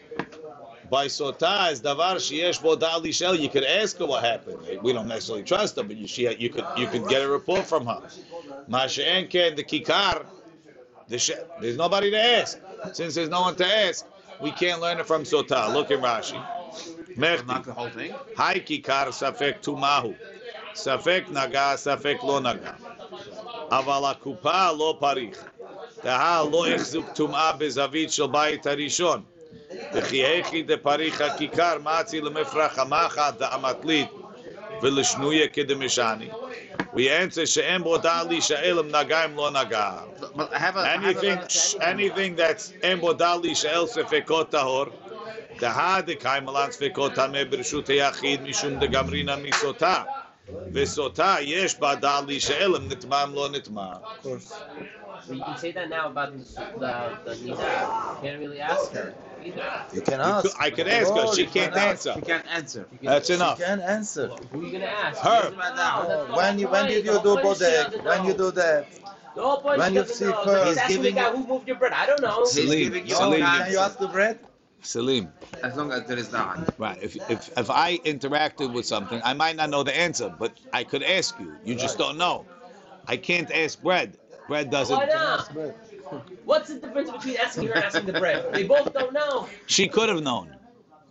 [0.89, 3.39] by sotah is davar sheyesh bo da'al lishel.
[3.39, 4.57] You could ask her what happened.
[4.81, 7.65] We don't necessarily trust her, but you, she, you could you could get a report
[7.65, 8.01] from her.
[8.69, 10.25] Masha'en ken the kikar,
[11.07, 12.57] the she, there's nobody to ask.
[12.93, 14.07] Since there's no one to ask,
[14.41, 15.73] we can't learn it from sotah.
[15.73, 16.33] Look in Rashi.
[17.17, 17.65] Not Mechti.
[17.65, 18.13] the whole thing.
[18.35, 20.15] Hai kikar safek tumahu.
[20.73, 22.75] Safek naga, safek lo naga.
[23.71, 25.43] אבל הקופה לא פריך.
[26.03, 29.23] דהה לא החזיק טומאה בזווית של בית הראשון.
[29.93, 34.09] וכי היכי דפריך הכיכר מצי למפרח המחט דאמתלית
[34.81, 36.29] ולשנויה כדמשני.
[36.93, 39.91] We answer שאין בו דע להישאל אם נגע אם לא נגע.
[40.19, 40.79] But, but I have a.
[40.79, 41.47] I have Anything, a,
[41.81, 44.85] anything that's אין בו דע להישאל ספקות טהור.
[45.59, 50.03] דהה דקיימלן ספקות טמא ברשות היחיד משום דגמרינא מסוטה.
[50.73, 53.91] וסוטה יש בה דע להישאל אם נטמא אם לא נטמא.
[53.93, 54.53] Of course.
[55.27, 56.43] But you can say that now about the
[56.83, 56.93] the,
[57.25, 57.81] the nida.
[58.05, 59.28] You can't really ask her either.
[59.44, 62.12] You can You could- I could ask her, Oh, she can't can answer.
[62.14, 62.86] He can't answer.
[62.92, 63.58] You can, That's She enough.
[63.58, 64.28] can answer.
[64.28, 65.20] Who are you gonna ask?
[65.20, 65.50] Her.
[65.50, 66.06] She doesn't know.
[66.08, 68.04] That's the when you when did you do whole point is she bodek?
[68.04, 68.86] When you do that?
[69.34, 70.32] The whole point when you see know.
[70.44, 71.92] her- He's He's asking the giving guy who moved your bread.
[71.92, 72.44] I don't know.
[72.44, 73.40] Salim, giving Salim.
[73.40, 74.38] Can you ask the bread?
[74.82, 75.32] Salim.
[75.62, 76.72] As long as there is that.
[76.78, 76.98] Right.
[77.02, 80.84] If, if if I interacted with something, I might not know the answer, but I
[80.84, 81.54] could ask you.
[81.64, 82.46] You just don't know.
[83.06, 84.16] I can't ask bread.
[84.48, 84.96] Bread doesn't.
[84.96, 85.50] Why not?
[86.12, 86.38] Ask bread.
[86.44, 88.52] What's the difference between asking her and asking the bread?
[88.52, 89.48] They both don't know.
[89.66, 90.54] She could have known.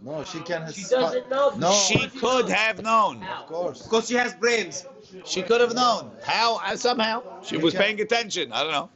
[0.02, 0.74] No, she can't.
[0.74, 1.52] She doesn't know.
[1.58, 1.72] No.
[1.72, 3.22] She could have known.
[3.24, 3.82] Of course.
[3.84, 4.86] Because she has brains.
[5.26, 6.12] She could have known.
[6.24, 6.60] How?
[6.64, 7.22] Uh, somehow.
[7.44, 7.84] She was Okay.
[7.84, 8.52] paying attention.
[8.54, 8.90] I don't know.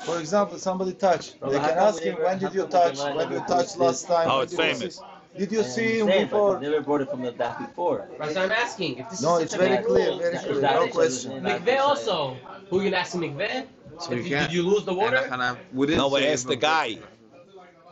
[0.00, 1.36] For example, somebody touched.
[1.40, 2.98] Well, They can ask him when did you touch?
[2.98, 4.28] never- When you never touched last time?
[4.30, 4.96] Oh, it's did you famous.
[4.96, 5.02] see-
[5.38, 6.60] Did you see him Same, but before?
[6.60, 8.08] Never brought it from the back before.
[8.18, 8.98] That's what I'm asking.
[8.98, 10.60] If this No, is it's very clear, rule, very clear.
[10.62, 11.42] No question.
[11.42, 12.36] Mikveh also.
[12.70, 13.66] Who you gonna ask mikveh?
[13.98, 14.50] So you you, can't.
[14.50, 15.16] did you lose the water?
[15.32, 16.98] And I- we didn't No, but say ask the guy.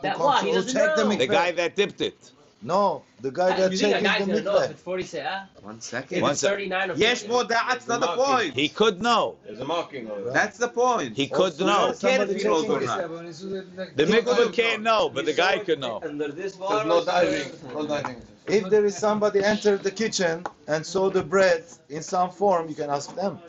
[0.01, 0.43] That Who what?
[0.43, 1.15] He comes- doesn't who checked the know.
[1.15, 2.31] The guy that dipped it.
[2.63, 4.71] No, the guy ah, that you think a checking guy's the gonna know if mikveh.
[4.71, 5.47] it's 40 se'ah?
[5.61, 6.21] One If.
[6.23, 8.55] One it's 39 or Yes, more that's not the point.
[8.55, 9.35] He could know.
[9.45, 10.33] There's a marking on it.
[10.33, 11.15] That's the point.
[11.15, 11.77] He could Also, know.
[11.91, 13.95] don't care somebody if he knows or not.
[13.95, 16.01] The He mikvah can't know, but the guy could know.
[16.03, 17.51] Under this There's no diving.
[17.73, 18.21] No diving.
[18.47, 22.75] If there is somebody entered the kitchen and saw the bread in some form, you
[22.75, 23.39] can ask them.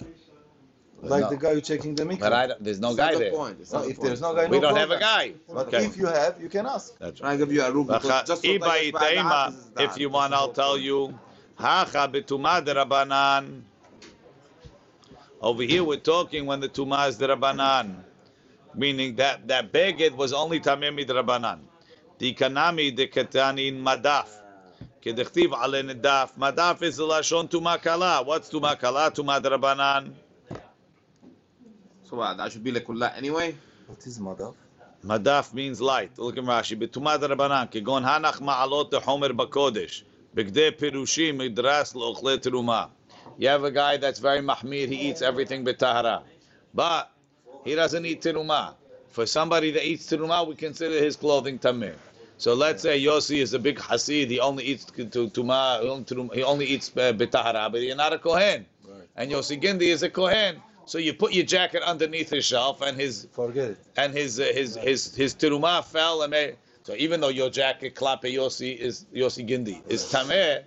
[1.03, 1.31] Like No.
[1.31, 2.21] the guy who checking the mikveh.
[2.21, 3.31] But I don't, there's no It's not guy the there.
[3.31, 3.61] point.
[3.61, 4.09] It's No, not the if point.
[4.09, 5.35] there's no guy, We no don't have a guy.
[5.49, 5.85] But Okay.
[5.85, 6.95] if you have, you can ask.
[7.01, 9.27] That's I give you a rule because just so Iba that it's by the itaima.
[9.27, 11.19] office is If you want, I'll tell you.
[11.57, 13.63] Hacha betuma derabanan.
[15.41, 18.05] Over here, we're talking when the tuma is derabanan,
[18.75, 21.61] meaning that that beged was only tamemi derabanan.
[22.19, 24.29] The kanami de ketanin madaf.
[25.03, 26.35] Kedechtiv ale nedaf.
[26.39, 28.23] Madaf is the lashon tuma kala.
[28.25, 29.11] What's tuma kala?
[29.13, 30.15] Tuma derabanan.
[32.09, 32.37] So what?
[32.39, 33.55] That should be like kullah anyway.
[33.87, 34.55] What is madaf?
[35.05, 36.19] Madaf means light.
[36.19, 36.79] Look at Rashi.
[36.79, 37.71] Betuma derabanan.
[37.71, 40.03] Kegon hanach ma'alot homer bakodesh.
[40.35, 42.91] Begde pirushim idras lo'ochle teruma.
[43.37, 46.23] You have a guy that's very mahmir, he eats everything betahara.
[46.75, 47.11] But
[47.65, 48.75] he doesn't eat tirumah.
[49.09, 51.95] For somebody that eats tirumah, we consider his clothing tamir.
[52.39, 56.05] So let's say Yossi is a big hasid, he only eats to, tuma, he only-
[56.05, 58.67] tirumah- he only eats uh, betahara, but he's not a kohen.
[59.17, 60.63] And Yossi Gindi is a kohen.
[60.88, 63.78] So you put your jacket underneath his shelf, and his Forget it.
[63.98, 66.58] and his uh, his his his tirumah fell and made.
[66.84, 70.64] So even though your jacket klape Yossi is Yossi Gindi is tameh,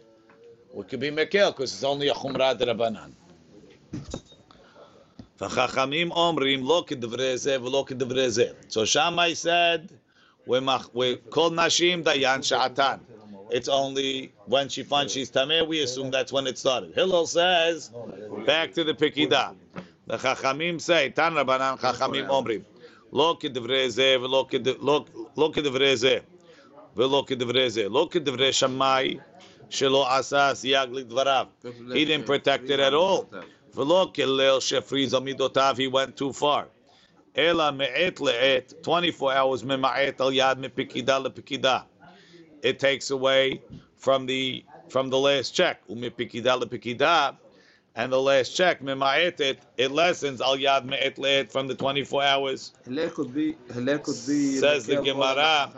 [0.73, 3.13] we could be mekel because it's only a chumrah derabanan.
[5.41, 8.49] וחכמים אומרים לא כדברי זה ולא כדברי זה.
[8.69, 9.93] So Shammai said,
[10.47, 12.99] we call נשים דיין שעתן.
[13.51, 16.95] It's only when she finds she's tameh, we assume that's when it started.
[16.95, 17.91] Hillel says,
[18.47, 19.55] back to the Pekidah.
[20.09, 22.61] The Chachamim say, Tan Rabbanan Chachamim אומרים,
[23.13, 25.05] לא כדברי זה ולא כד- לא-
[25.37, 26.19] לא כדברי זה
[26.97, 29.17] ולא כדברי זה, לא כדברי שמאי
[29.71, 31.47] שלא עשה סייג לדבריו.
[31.65, 31.67] He
[32.09, 33.37] didn't protect it at all.
[33.75, 36.65] ולא כליל שפריז על מידותיו, he went too far.
[37.39, 41.79] אלא מעת לעת, 24 hours ממעט על יד מפקידה לפקידה.
[42.63, 43.59] It takes away
[44.05, 45.91] from the from the last check.
[45.91, 47.31] ומפקידה לפקידה,
[47.94, 52.72] and the last check, mimayetet, it lessens al yad me'et le'et from the 24 hours.
[52.86, 53.12] Says
[54.86, 55.70] the Gemara,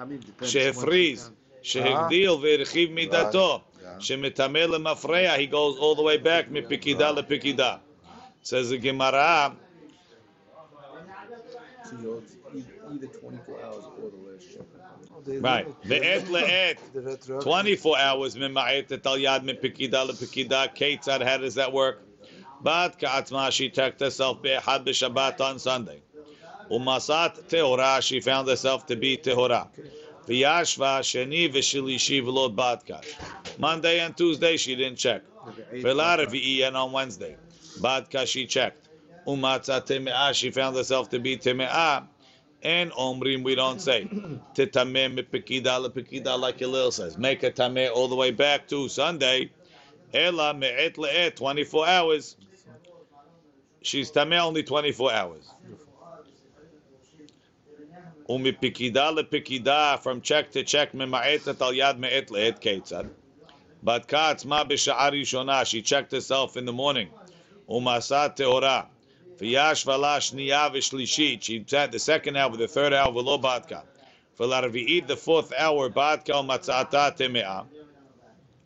[0.42, 1.32] shehefriz,
[1.64, 3.64] shehegdil ve'erchiv midato,
[3.98, 7.80] le'mafreya, he goes all the way back, mipikida le'pikida.
[8.44, 9.56] Says the Gemara,
[12.92, 13.86] either 24 hours.
[15.28, 15.68] Right.
[15.84, 17.42] Ve'et le'et.
[17.44, 18.36] 24 hours.
[18.36, 20.74] Mima'et etal yad min pikida lepikida.
[20.76, 22.04] Ketzad, how does that work?
[22.62, 26.02] But ka'atzma, she checked herself be'ehad b'shabbat on Sunday.
[26.72, 29.68] Umasat tehora, she found herself to be tehora.
[30.28, 33.04] V'yashva sheni v'shilishi v'lo badka.
[33.60, 35.24] Monday and Tuesday, she didn't check.
[35.74, 37.36] V'la revi'i, and on Wednesday.
[37.80, 38.88] Badkash, she checked.
[39.28, 42.08] Umatzat teme'ah, she found herself to be teme'ah.
[42.64, 44.06] And omrim, we don't say.
[44.56, 47.18] Titameh mepekida lepekida, like Hillel says.
[47.18, 49.52] Make a tameh all the way back to Sunday.
[50.14, 52.36] Ela me'et le'et, 24 hours.
[53.82, 55.50] She's tameh only 24 hours.
[58.30, 63.10] Umipekida lepekida, from check to check, mema'etet al yad me'et le'et ketzad.
[63.84, 67.10] But katz ma b'sha'ar rishona, she checked herself in the morning.
[67.70, 68.88] Umasat teorah.
[69.39, 71.43] V'yash valash niya v'shlishit.
[71.43, 73.83] She said the second hour, the third hour, v'lo batka.
[74.39, 77.67] V'larvi'it, the fourth hour, batka o matzata teme'ah.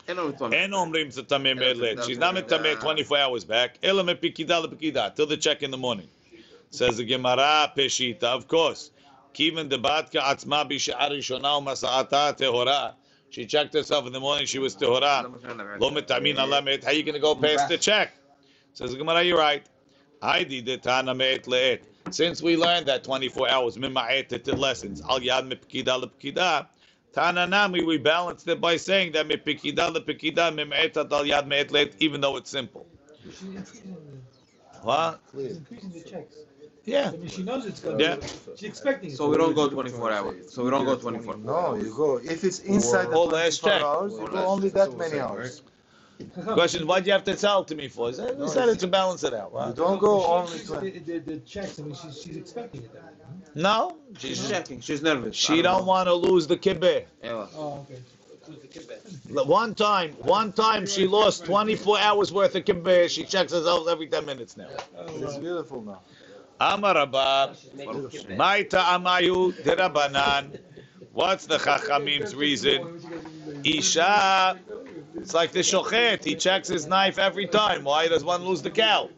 [0.07, 0.53] אין לנו טון.
[0.53, 2.03] En omrim tameh medlet.
[2.05, 3.77] She's not tameh 24 hours back.
[3.81, 6.09] Ela mepikida lepikida, till the check in the morning.
[6.71, 8.91] Says the Gemara peshita, of course.
[9.33, 12.95] Kiven de batka atzma b'sha'ar rishona u'masa'ata tehora.
[13.29, 15.23] She checked herself in the morning, she was tehora.
[15.79, 16.83] Lo metamin alamet.
[16.83, 18.13] How you going to go past the check?
[18.73, 19.65] Says the Gemara, you're right.
[20.22, 21.82] I did it tana me'et le'et.
[22.10, 26.66] Since we learned that 24 hours, mima'et it lessons, al yad mipkida lepkida,
[27.12, 31.94] tana nami, we balanced it by saying that mipkida lepkida, mima'et al yad me'et le'et,
[32.00, 32.86] even though it's simple.
[34.82, 35.20] What?
[35.34, 36.36] Increasing the checks.
[36.84, 37.10] Yeah.
[37.12, 38.16] I mean, she knows it's going Yeah.
[38.16, 39.16] to She's expecting it.
[39.16, 40.52] So we don't go 24 hours.
[40.52, 41.36] So we don't go 24.
[41.38, 42.16] No, you go.
[42.18, 45.62] If it's inside the Or last 24 hours, you go only that many hours.
[46.44, 48.08] Question, why'd you have to tell it to me for?
[48.08, 49.52] I said, we said it to balance it out.
[49.68, 50.98] You don't go only The, 20.
[51.00, 52.92] the, the checks, I mean, she's, she's expecting it.
[52.92, 53.02] then.
[53.54, 54.80] No, She's checking.
[54.80, 55.36] She's nervous.
[55.36, 57.04] she don't want to lose the kibbeh.
[57.22, 57.48] Ewa.
[57.54, 58.00] Oh, okay.
[59.30, 63.08] One time, one time she lost 24 hours worth of kibbeh.
[63.10, 64.68] She checks herself every 10 minutes now.
[65.08, 66.00] It's oh, beautiful now.
[66.60, 68.36] Amar Rabba, She's making kibbeh.
[68.36, 70.58] my dirabanan.
[71.12, 73.00] What's the chachamim's reason?
[73.64, 74.58] Isha,
[75.20, 76.24] it's like the shochet.
[76.24, 77.84] He checks his knife every time.
[77.84, 79.08] Why does one lose the cow?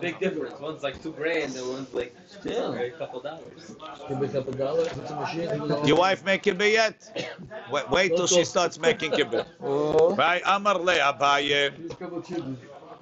[0.00, 0.60] Big difference.
[0.60, 3.74] One's like two grand and one's like a couple dollars.
[4.08, 7.10] Give a couple dollars, put some machine, give me the- Your wife make kibbeh yet?
[7.70, 9.40] Wait, wait till she starts making kibbeh.
[9.40, 9.66] Uh-huh.
[9.66, 10.42] Oh, Right?
[10.46, 11.76] Amar le Abaye.
[11.76, 12.58] Give us a couple of children.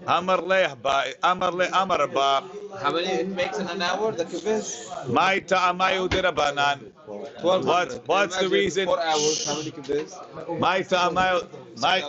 [0.07, 1.15] Amar le Abaye.
[1.23, 2.45] Amar le Amar Rabba.
[2.81, 4.13] How many it makes in an hour?
[4.13, 5.09] The kibbutz?
[5.13, 6.93] My ta'amayu dirabanan.
[7.07, 7.67] Twelve.
[7.67, 8.87] What's- what's the reason?
[8.87, 9.45] Four hours.
[9.47, 10.59] How many kibbutz?
[10.59, 11.47] My ta'amayu.
[11.81, 12.01] My.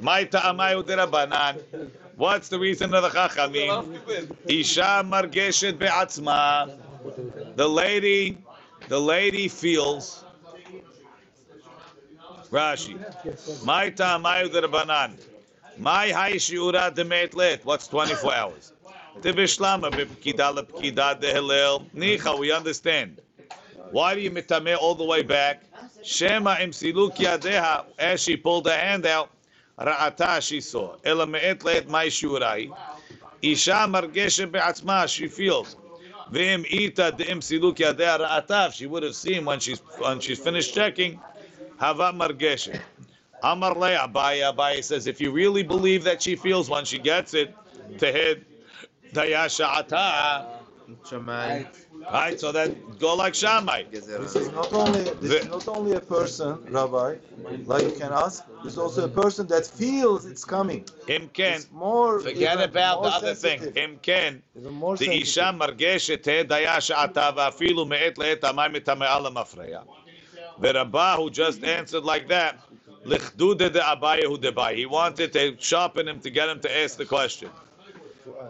[0.00, 1.60] My ta'amayu dirabanan.
[2.16, 3.98] What's the reason of the chachamim?
[4.48, 6.70] Isha margeshet be'atzma.
[7.56, 8.38] The lady,
[8.88, 10.24] the lady feels.
[12.50, 12.98] Rashi.
[13.64, 15.18] My ta'amayu dirabanan.
[15.78, 17.64] My high shiura demet let.
[17.64, 18.72] What's 24 hours?
[19.20, 21.90] Tibishlama b'pkida lepkida dehelel.
[21.94, 23.20] Nicha, we understand.
[23.90, 25.62] Why do you mitameh all the way back?
[26.02, 27.84] Shema im siluk yadeha.
[27.98, 29.30] As she pulled her hand out,
[29.78, 30.96] ra'ata she saw.
[31.04, 32.70] Ela me'et le'et ma'ishurai.
[33.42, 35.08] Isha margeshe be'atzma.
[35.08, 35.76] She feels.
[36.30, 38.72] Ve'im ita de'im siluk yadeha ra'ata.
[38.72, 41.20] She would have seen when she's when she's finished checking.
[41.78, 42.80] Hava margeshe.
[43.42, 44.84] Amar le Abaya.
[44.84, 47.54] Says, if you really believe that she feels when she gets it,
[47.96, 48.44] tehed
[49.12, 50.46] dayasha ata.
[51.08, 51.64] Shammai.
[52.11, 53.83] Right, so that go like Shammai.
[53.91, 57.15] This is not only this is not only a person, Rabbi,
[57.65, 58.43] like you can ask.
[58.63, 60.83] It's also a person that feels it's coming.
[61.07, 62.19] Imken, It's more.
[62.19, 63.59] forget even about more the other thing.
[63.59, 63.89] sensitive.
[64.01, 65.27] Imken, Even more the sensitive.
[65.27, 69.83] Isha margeshet תהא dayasha'ata ואפילו מעת לעת המים מטמאה למפרע.
[70.59, 72.59] The Rabbah who just answered like that,
[73.05, 74.75] lichdud de Abaya hu debai.
[74.75, 77.49] He wanted to sharpen him to get him to ask the question.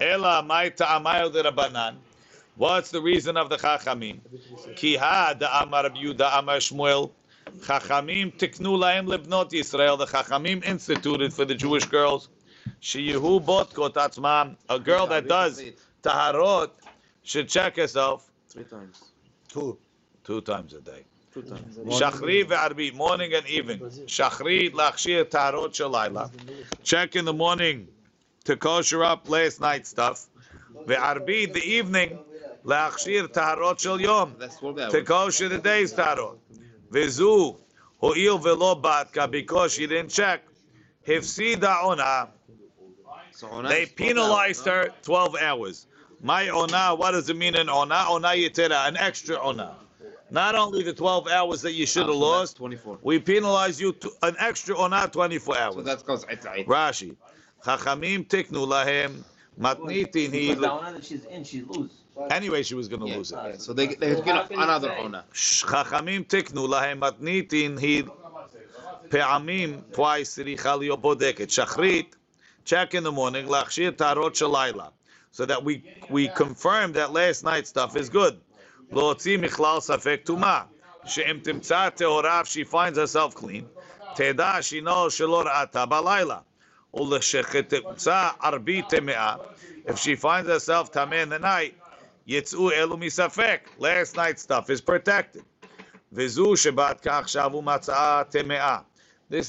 [0.01, 1.95] Ela mai ta'amayu de Rabbanan.
[2.60, 4.20] What's the reason of the Chachamim?
[4.76, 7.10] Ki ha da Amar Rabbi Yehuda Amar Shmuel.
[7.60, 9.96] Chachamim tiknu lahem lebnot Yisrael.
[9.96, 12.28] The Chachamim instituted for the Jewish girls.
[12.82, 14.56] Sheyehu botkot atzmam.
[14.68, 15.62] A girl that does
[16.02, 16.72] taharot
[17.22, 19.04] should check herself Three times.
[19.48, 19.78] Two.
[20.22, 21.04] two times a day.
[21.32, 21.78] Two times.
[21.78, 23.78] Shachri ve'arbi, morning and evening.
[23.78, 26.30] Shachri lachshir tarot shalayla.
[26.82, 27.88] Check in the morning
[28.44, 30.26] to kosher up last night's stuff.
[30.86, 32.18] Ve'arbi, the evening,
[32.64, 34.34] lachshir tarot shel yom.
[34.38, 35.36] That's 12 hours.
[35.38, 35.92] To the day's.
[35.92, 37.56] Vezu,
[38.00, 40.42] ho'il ve'lo batka, because she didn't check.
[41.06, 42.28] Hifsida ona.
[43.68, 45.86] They penalized her 12 hours.
[46.20, 48.04] My ona, what does it mean in ona?
[48.08, 49.76] Ona yetera, an extra ona.
[50.30, 52.98] Not only the 12 hours that you should have ah, lost, 24.
[53.02, 55.84] we penalize you to an extra ona 24 So hours.
[55.86, 57.16] that goes eight, Rashi.
[57.64, 59.24] Chachamim tiknu lahem
[59.59, 60.47] matnitin he.
[60.47, 61.91] Because the honor that she's in, she lose.
[62.31, 63.37] Anyway, she was going to Yeah, lose it.
[63.43, 63.57] yeah.
[63.57, 65.23] So they they get another honor.
[65.33, 68.03] חכמים תקנו להם מתניתין היא
[69.09, 71.49] פעמים, twice צריכה להיות בודקת.
[71.49, 72.15] שחרית,
[72.65, 74.85] check in the morning, להכשיר טהרות של לילה.
[75.33, 78.35] So that we, we confirm that last night's stuff is good.
[78.91, 80.61] להוציא מכלל ספק טומאה.
[81.05, 83.63] שאם תמצא טהורה, she finds herself clean,
[84.15, 86.37] תדע שינו שלא ראתה בלילה.
[86.92, 87.22] if
[89.98, 91.76] she finds herself tameh in the night,
[92.28, 93.60] yitzu elu misafek.
[93.78, 95.44] Last night's stuff is protected.
[96.12, 96.36] This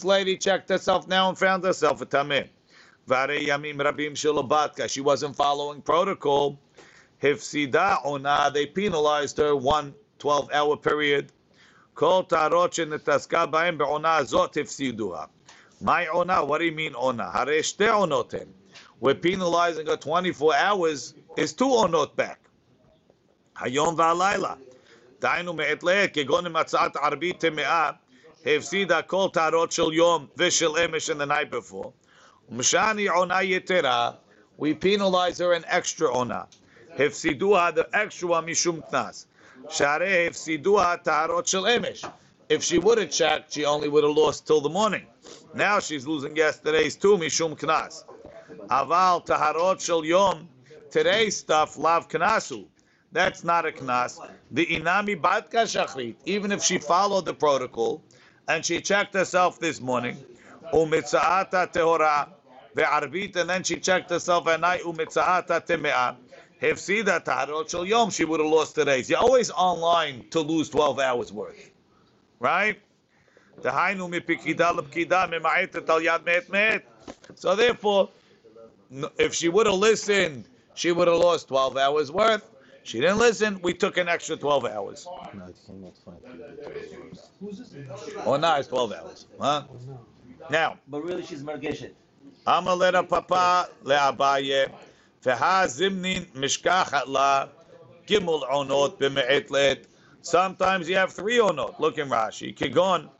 [0.06, 2.50] lady checked herself now and found herself a tameh.
[4.89, 6.60] She wasn't following protocol.
[7.22, 11.32] Hifsida ona, they penalized her one 12 hour period.
[11.96, 15.28] Kol tarot shenetaska baim be'ona zot hifsiduha.
[15.81, 16.41] מהי עונה?
[16.41, 17.31] What do you mean עונה?
[17.33, 18.47] הרי שתי עונות הן.
[19.03, 22.49] We're penalizing her 24 hours is two עונות back.
[23.61, 24.55] היום והלילה.
[25.21, 27.91] דהיינו מעת לעת, כגון אם הצעת ערבית טמאה,
[28.47, 31.89] הפסידה כל טהרות של יום ושל אמש in the night before.
[32.49, 34.11] ומשעני עונה יתרה,
[34.61, 36.41] we penalize her an extra עונה.
[36.99, 39.27] הפסידוה the extra one משום קנס.
[39.69, 42.05] שהרי הפסידוה טהרות של אמש.
[42.49, 45.07] If she would have checked, she only would have lost till the morning.
[45.54, 48.06] Now she's losing yesterday's too, mishum knas.
[48.70, 50.48] Aval taharot shel yom,
[50.90, 52.66] today's stuff, lav knasu.
[53.12, 54.20] That's not a knas.
[54.52, 58.02] The inami batka shachrit, even if she followed the protocol,
[58.48, 60.18] and she checked herself this morning,
[60.74, 62.30] umitzaata tehora,
[62.76, 66.16] ve'arbit, and then she checked herself at night, umitzaata teme'ah.
[67.06, 69.10] that taharot shel yom, she would have lost today's.
[69.10, 71.72] You're always online to lose 12 hours worth,
[72.40, 72.80] right?
[73.62, 76.83] דהיינו מפקידה לפקידה, ממעטת על יד מאת מאת.
[77.37, 78.09] So therefore,
[78.93, 80.45] n- if she would have listened,
[80.75, 82.45] she would have lost 12 hours worth.
[82.85, 85.07] She didn't listen, we took an extra 12 hours.
[85.35, 86.19] No, it cannot find.
[88.25, 89.27] Oh, no, it's 12 hours.
[89.41, 89.64] Huh?
[90.51, 91.93] Now, But really, she's margeshet.
[92.47, 94.71] Amalera Papa Le'abaye,
[95.25, 97.49] Feha Zimnin Mishkachat La,
[98.07, 99.85] Gimel Onot B'me'et Let.
[100.23, 101.81] Sometimes you have three onot.
[101.81, 102.55] Look in Rashi.
[102.57, 103.11] Kigon,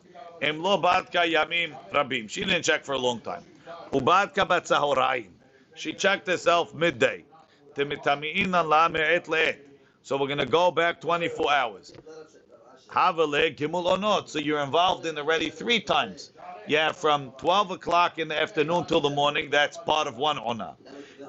[0.42, 2.30] Im Lo Badka Yamim Rabim.
[2.30, 3.44] She didn't check for a long time.
[3.92, 5.28] Ubadka Batzahoraim.
[5.76, 7.24] She checked herself midday.
[7.76, 9.60] Temitami'inan La Me'et Let.
[10.02, 11.94] So we're going to go back 24 hours.
[12.90, 14.28] Havale Gimel Onot.
[14.28, 16.32] So you're involved in already three times.
[16.68, 20.76] Yeah, from 12 o'clock in the afternoon till the morning, that's part of one Ona.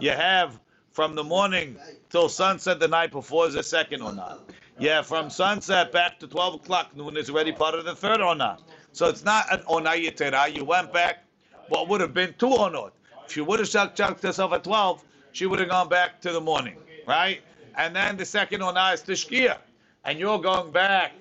[0.00, 0.58] You have
[0.92, 1.76] from the morning
[2.10, 4.38] till sunset the night before is the second Ona.
[4.80, 8.58] Have from sunset back to 12 o'clock noon is already part of the third Ona.
[8.92, 10.54] So it's not an onayitera.
[10.54, 11.24] You went back
[11.68, 12.90] what would have been two onot.
[13.26, 16.40] If you would have shakchaked herself at 12, she would have gone back to the
[16.40, 16.76] morning,
[17.06, 17.40] right?
[17.76, 19.56] And then the second onah is tishkia.
[20.04, 21.12] And you're going back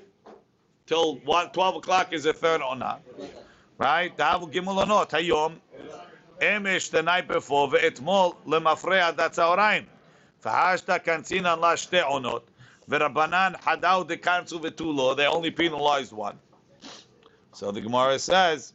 [0.86, 3.00] till one, 12 o'clock is the third onah,
[3.78, 4.16] right?
[4.18, 5.56] Davu gimel onot, hayom,
[6.42, 9.86] emish the night before, ve'etmol lemafrei adat zahoraim.
[10.44, 12.42] Fahashta kantzin la shte onot.
[12.90, 15.16] veRabanan hadau de kanzu.
[15.16, 16.38] They only penalized one.
[17.54, 18.74] So the Gemara says,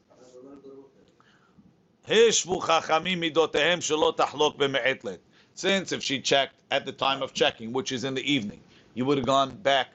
[5.54, 8.60] since if she checked at the time of checking, which is in the evening,
[8.94, 9.88] you would have gone back.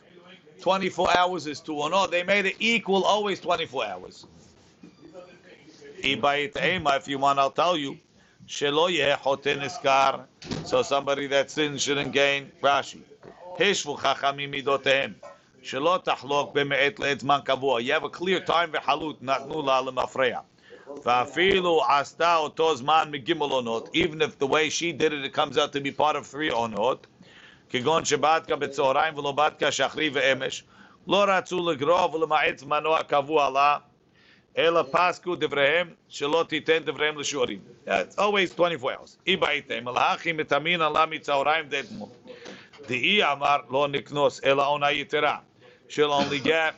[0.61, 2.03] 24 hours is two or no.
[2.03, 4.25] Oh, they made it equal always 24 hours.
[6.03, 7.99] If you want, I'll tell you.
[10.63, 13.01] So somebody that sins shouldn't gain Rashi.
[15.62, 17.80] השוו חכמים מידותיהם, שלא תחלוק במעת לעת זמן קבוע.
[17.80, 20.40] You have a clear time וחלוט, נתנו לה למפרע.
[21.04, 25.56] ואפילו עשתה אותו זמן מגימל עונות, even if the way she did it, it comes
[25.56, 27.06] out to be part of three עונות,
[27.70, 30.64] כגון שבעתקה בצהריים ולא בעתקה שחרי ואמש,
[31.06, 33.76] לא רצו לגרוע ולמעט זמנו הקבוע לה,
[34.58, 37.58] אלא פסקו דבריהם שלא תיתן דבריהם לשיעורים.
[37.86, 39.16] It's always 24 hours.
[39.26, 42.08] אי בעיתם, אלהכי מתאמין עלה מצהריים דאתמול.
[42.88, 45.38] דאי אמר לא נקנוס, אלא עונה יתרה.
[45.90, 46.74] She'll only get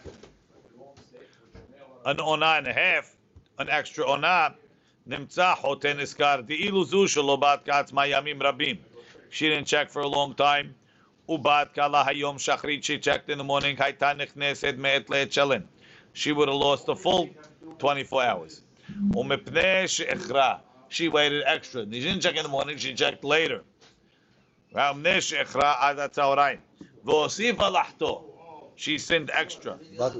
[2.04, 3.16] an עונה and a half,
[3.58, 4.48] an extra עונה,
[5.06, 8.76] נמצא חוטא נזכר, דאילו זו שלא בעתקה עצמה ימים רבים.
[9.30, 10.66] She didn't check for a long time.
[11.28, 15.60] ובעתקה לה היום שחרית, she checked in the morning, הייתה נכנסת מעת לעת שלם.
[16.14, 17.28] She would have lost the full
[17.78, 18.62] 24 hours.
[19.14, 20.54] ומפני שאיחרה,
[20.90, 21.84] she waited extra.
[21.90, 23.62] She didn't check in the morning, she checked later.
[24.72, 26.58] ומפני שאיחרה עד הצהריים.
[27.04, 28.20] והוסיפה לחטוא.
[28.75, 29.77] she sinned extra.
[29.97, 30.15] But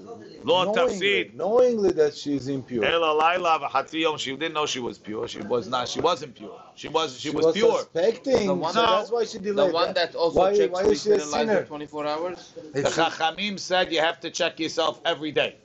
[0.46, 2.84] knowingly, knowingly that she's impure.
[4.18, 5.28] She didn't know she was pure.
[5.28, 5.88] She was not.
[5.90, 6.60] She wasn't pure.
[6.76, 7.20] She was.
[7.20, 7.80] She, she was, was, pure.
[7.80, 8.48] Suspecting.
[8.48, 9.70] The one, so that's why she delayed.
[9.70, 11.64] The one that also why, checks why is she a sinner?
[11.64, 12.54] 24 hours.
[12.74, 15.56] It's the Chachamim said you have to check yourself every day,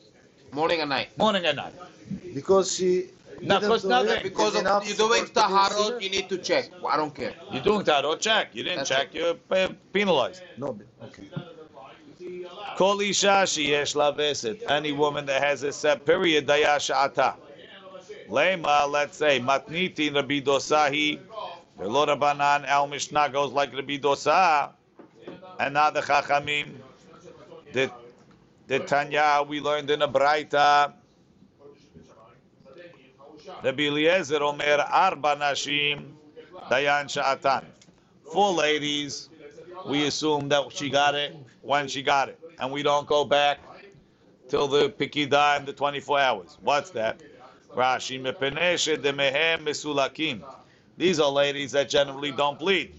[0.53, 1.17] morning and night.
[1.19, 1.75] Morning and night.
[2.35, 3.11] Because she
[3.43, 4.23] no, because nothing.
[4.23, 6.71] Because of, you're doing taharot, you need to check.
[6.87, 7.35] I don't care.
[7.53, 8.55] You're doing taharot, check.
[8.55, 9.39] You didn't That's check, it.
[9.51, 10.43] you're uh, penalized.
[10.57, 11.25] No, okay.
[12.79, 14.71] Kol isha sheyesh.
[14.71, 17.35] Any woman that has a set period, daya sha'ata.
[18.29, 21.19] Lema, let's say, matniti Rabbi Dosahi,
[21.77, 24.71] velo Rabbanan, El Mishnah goes like Rabbi Dosa,
[25.59, 26.69] and now the Chachamim,
[27.73, 27.91] the,
[28.69, 30.93] the Tanya we learned in a Braita,
[33.65, 36.13] Rabbi Eliezer Omer Arba Nashim,
[36.71, 37.65] Dayan Sha'atan.
[38.33, 39.31] Four ladies,
[39.85, 43.61] we assume that she got it when she got it, and we don't go back
[44.49, 46.59] till the pikida and the 24 hours.
[46.61, 47.21] What's that?
[47.75, 50.43] Rashi mepeneshe demehem mesulakim.
[50.97, 52.95] These are ladies that generally don't bleed.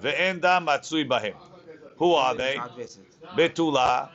[0.00, 1.34] Ve'enda matsui bahem.
[1.98, 2.58] Who are they?
[3.36, 4.08] Betula,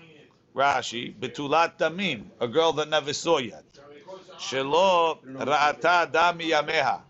[0.55, 3.63] Rashi, Betulat Tamim, a girl that never saw yet.
[4.39, 7.01] Shelo ra'ata dami yameha.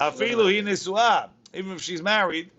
[0.00, 1.28] Afilu hi nisua.
[1.52, 2.50] Even if she's married,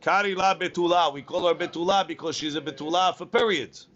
[0.00, 1.12] Kari la betula.
[1.12, 3.88] We call her betula because she's a betula for periods.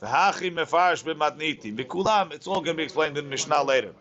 [0.00, 1.76] V'hachi mefarish b'matniti.
[1.76, 3.94] B'kulam, it's all going to be explained in Mishnah later.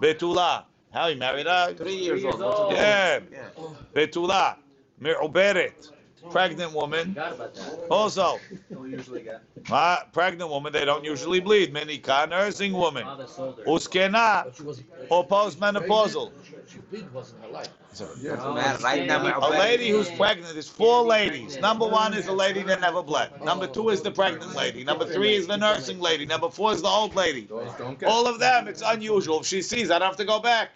[0.00, 0.64] Betula.
[0.92, 1.74] How he married her?
[1.74, 2.72] Three years old.
[2.72, 3.20] Yeah.
[3.30, 3.48] Yeah.
[3.94, 4.56] Betula.
[5.00, 5.92] Me'uberet.
[6.30, 7.08] Pregnant woman.
[7.08, 7.86] Forgot about that.
[7.90, 8.38] Also,
[8.70, 9.42] Don't usually get.
[9.70, 11.72] uh, pregnant woman, they don't usually bleed.
[11.74, 13.04] Menika, nursing woman.
[13.04, 13.64] Father sold her.
[13.64, 16.32] Uskena, But she or postmenopausal.
[16.44, 17.68] She, she bleed wasn't her life.
[18.00, 19.38] Oh, Man, right now, yeah.
[19.38, 21.58] A lady who's pregnant, is four ladies.
[21.58, 23.30] Number one is the lady that never bled.
[23.44, 24.84] Number two is the pregnant lady.
[24.84, 26.26] Number three is the nursing lady.
[26.26, 27.46] Number four is the old lady.
[27.46, 28.12] Those don't count.
[28.12, 29.40] All of them, it's unusual.
[29.40, 30.70] If she sees, I don't have to go back.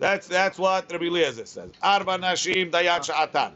[0.00, 1.70] That's that's what Rabbi Eliezer says.
[1.82, 3.52] Arba nashim dayat sha'atan.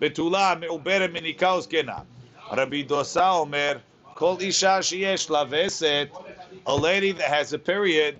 [0.00, 2.04] Betula me'uberet minika uskena.
[2.54, 3.80] Rabbi Dosa omer,
[4.14, 6.10] kol isha sheyesh la veset,
[6.66, 8.18] a lady that has a period,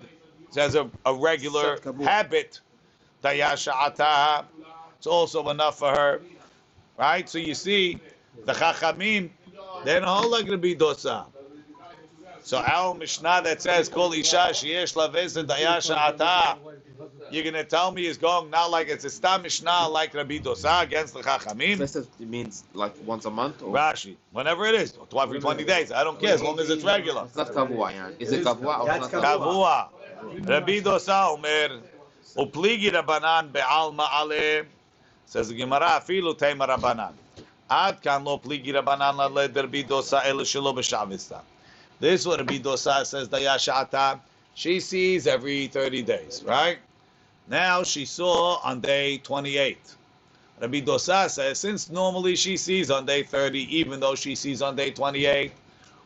[0.55, 2.59] has a, a regular habit,
[3.23, 4.45] dayat sha'ata,
[4.97, 6.21] it's also enough for her.
[6.97, 7.29] Right?
[7.29, 7.99] So you see,
[8.45, 9.29] the chachamim,
[9.85, 11.25] they don't hold like Rabbi Dosa.
[12.41, 16.57] So our Mishnah that says Kol Isha Sheyesh and Dayasha
[17.27, 20.39] Ata, you're gonna tell me is going now like it's a Stam Mishnah like Rabbi
[20.39, 21.77] Dosa ah, against the Chachamim?
[21.77, 25.63] This it means like once a month or Rashi, whenever it is, or every 20
[25.63, 27.23] days, I don't care as long as it's regular.
[27.25, 27.91] it's not kavua.
[27.91, 28.09] Yeah.
[28.19, 29.89] Is it kavua or it's not kavua?
[30.21, 30.49] Kavua.
[30.49, 31.79] Rabbi Dosa ah, Omer,
[32.37, 34.65] Upligi Rabbanan Be'al Ma'ale,
[35.25, 37.13] says the Gemara, Afilu Tema Rabbanan.
[37.69, 41.41] Ad kan lo pligi Rabbanan laled Rabbi Dosa ah, el shelo b'shavista.
[41.99, 44.19] This is what Rabbi Dosa says, Dayashata.
[44.53, 46.79] She sees every 30 days, right?
[47.49, 49.77] Now she saw on day 28.
[50.59, 54.75] Rabbi Dosa says, since normally she sees on day 30, even though she sees on
[54.75, 55.51] day 28,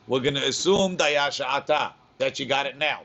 [0.07, 3.01] we're going to assume Dayashata, that she got it now.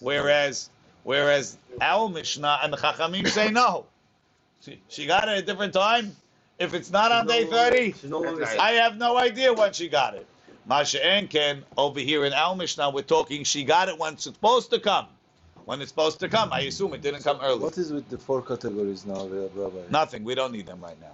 [0.00, 0.70] Whereas
[1.06, 3.86] Whereas our Mishnah and the Chachamim say no.
[4.60, 6.16] She, she got it at a different time.
[6.58, 10.26] If it's not on day 30, no I have no idea when she got it.
[10.66, 14.70] Masha Enken, over here in Al Mishnah, we're talking she got it when it's supposed
[14.70, 15.06] to come.
[15.66, 16.52] When it's supposed to come.
[16.52, 17.58] I assume it didn't come early.
[17.58, 19.90] What is with the four categories now, Rabbi?
[19.90, 20.22] Nothing.
[20.22, 21.10] We don't need them right now.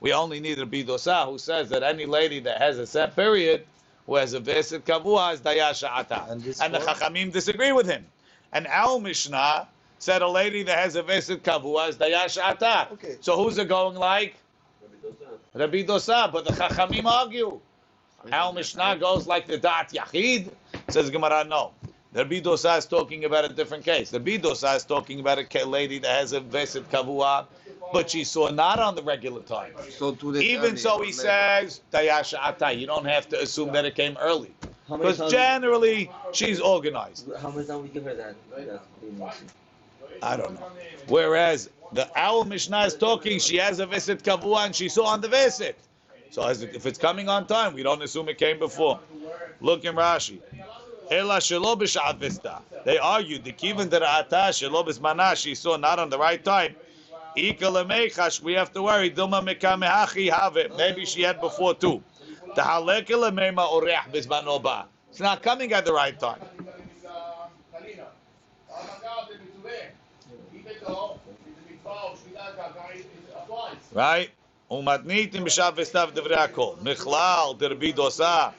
[0.00, 3.64] We only need Rabbi Dosa, who says that any lady that has a set period,
[4.06, 6.24] who has a veset kavua, is dayasha ata.
[6.28, 6.94] And And the four?
[6.94, 8.04] Chachamim disagree with him.
[8.52, 9.66] And our Mishnah
[9.98, 12.88] said a lady that has a veset kavua is dayasha ata.
[12.92, 13.16] Okay.
[13.22, 14.34] So who's it going like?
[15.54, 16.30] Rabbi Dosa.
[16.30, 17.58] But the Chachamim argue.
[18.30, 20.50] Our Mishnah goes like the Dat Yachid.
[20.88, 21.72] Says Gemara, no.
[22.14, 24.10] The Rabbi Dosa is talking about a different case.
[24.10, 27.46] The Rabbi Dosa is talking about a lady that has a veset kavua,
[27.92, 29.72] but she saw not on the regular time.
[29.90, 31.14] So two days Even so, he later.
[31.14, 32.72] says tayasha Ata.
[32.72, 34.54] You don't have to assume that it came early,
[34.88, 37.28] because generally she's organized.
[37.42, 38.36] How many times we give her that?
[38.58, 38.82] that?
[40.22, 40.68] I don't know.
[41.08, 45.20] Whereas the our Mishnah is talking, she has a visit kavua and she saw on
[45.20, 45.80] the visit.
[46.30, 49.00] So as it- if it's coming on time, we don't assume it came before.
[49.60, 50.40] Look in Rashi.
[51.11, 52.61] Ela shelo b'sha'at vista.
[52.85, 56.75] They argued the kivan dera'ata shelo b'zmana she saw not on the right time.
[57.35, 59.09] Ika lemechash, we have to worry.
[59.09, 60.75] Dilma mekamehachi have it.
[60.77, 62.03] Maybe she had before too.
[62.55, 64.85] Tahaleke lemema oreach b'zmano ba.
[65.09, 66.39] It's not coming at the right time.
[73.93, 74.29] right?
[74.71, 76.73] ומתניתים בשעה וסתיו דברי הכל.
[76.81, 78.49] מכלל דרבי דוסה,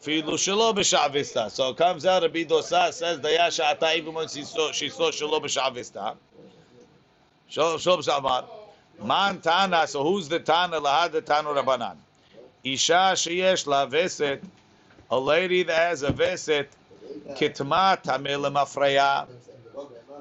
[0.00, 5.10] So it comes out Rabbi Dosa says Dayasha Ata even when she saw she saw
[5.10, 6.16] Shalom Shavista.
[7.48, 8.48] Shalom Shamar.
[9.04, 11.96] Man Tana, so who's the Tana Lahad the Tanu Rabbanan?
[12.64, 14.42] Isha Sheyesh La Veset,
[15.10, 16.68] a lady that has a Veset,
[17.30, 19.28] Kitma Tamil Mafraya.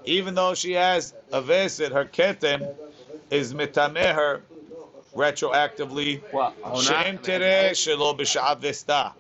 [0.05, 2.75] Even though she has a Veset, her Ketem
[3.29, 4.41] is Mitameh her
[5.15, 6.21] retroactively.
[6.83, 9.13] Shem Tere Shalom Shavista.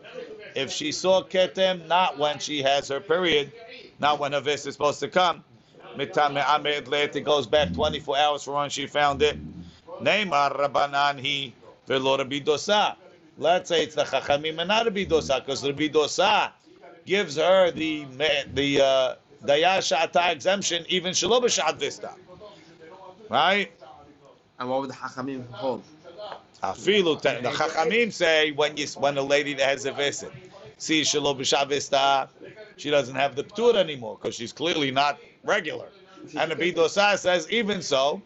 [0.55, 3.51] If she saw ketem not when she has her period,
[3.99, 5.43] not when her vesta is supposed to come,
[5.97, 9.37] it goes back 24 hours from when she found it.
[10.01, 11.53] Neymar rabanan hi
[11.87, 12.17] velo.
[13.37, 16.51] Let's say it's the Chachamim and not Rabbi Dosa, because Rabbi Dosa
[17.05, 18.05] gives her the
[18.53, 22.15] the uh, Dayasha Ata exemption even shelo b'sha'at vesta.
[23.29, 23.71] Right?
[24.59, 25.83] And what would the Hachamim hold?
[26.63, 30.31] Afilu, the Chachamim say when you when a lady that has a visit,
[30.77, 32.29] see shelo b'shavista,
[32.77, 35.87] she doesn't have the ptur anymore because she's clearly not regular.
[36.35, 38.21] And the Bidosa says even so,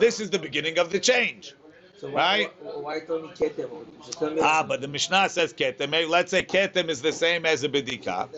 [0.00, 1.54] this is the beginning of the change.
[1.98, 2.52] So Right.
[2.62, 3.70] Why, why me ketem?
[4.04, 4.40] Just tell me.
[4.40, 5.92] Ah, but the Mishnah says ketem.
[5.92, 8.28] Eh, Let's say ketem is the same as a bedika.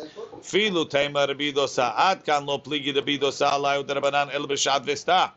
[0.41, 1.93] Filu tema Rabbi Dosa.
[1.95, 5.33] Ad kan lo pligi Rabbi Dosa alayu derabanan el b'shat vesta.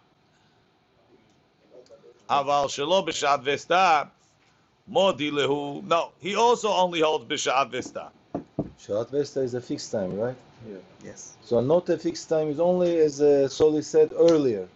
[2.32, 4.08] Aval shelo b'shat vesta.
[4.86, 5.84] Modi lehu.
[5.84, 8.08] No, he also only holds b'shat vesta.
[8.80, 10.36] Shabbat Vesta is a fixed time, right?
[11.04, 11.34] Yes.
[11.44, 14.66] So not a fixed time is only as uh, Soli said earlier.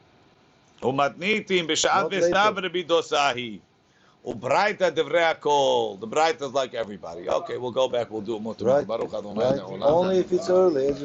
[0.82, 2.66] ומתניתים בשעת Not וסתיו later.
[2.66, 3.58] רבי דוסה היא.
[4.24, 5.96] וברייתא דברי הכל.
[6.00, 7.28] The Braita is like everybody.
[7.28, 8.78] Okay, we'll go back, we'll do it more tomorrow.
[8.78, 8.86] Right?
[8.86, 9.56] Baruch Adonai right?
[9.58, 9.82] לעולם.
[9.82, 11.00] Only if it's early, as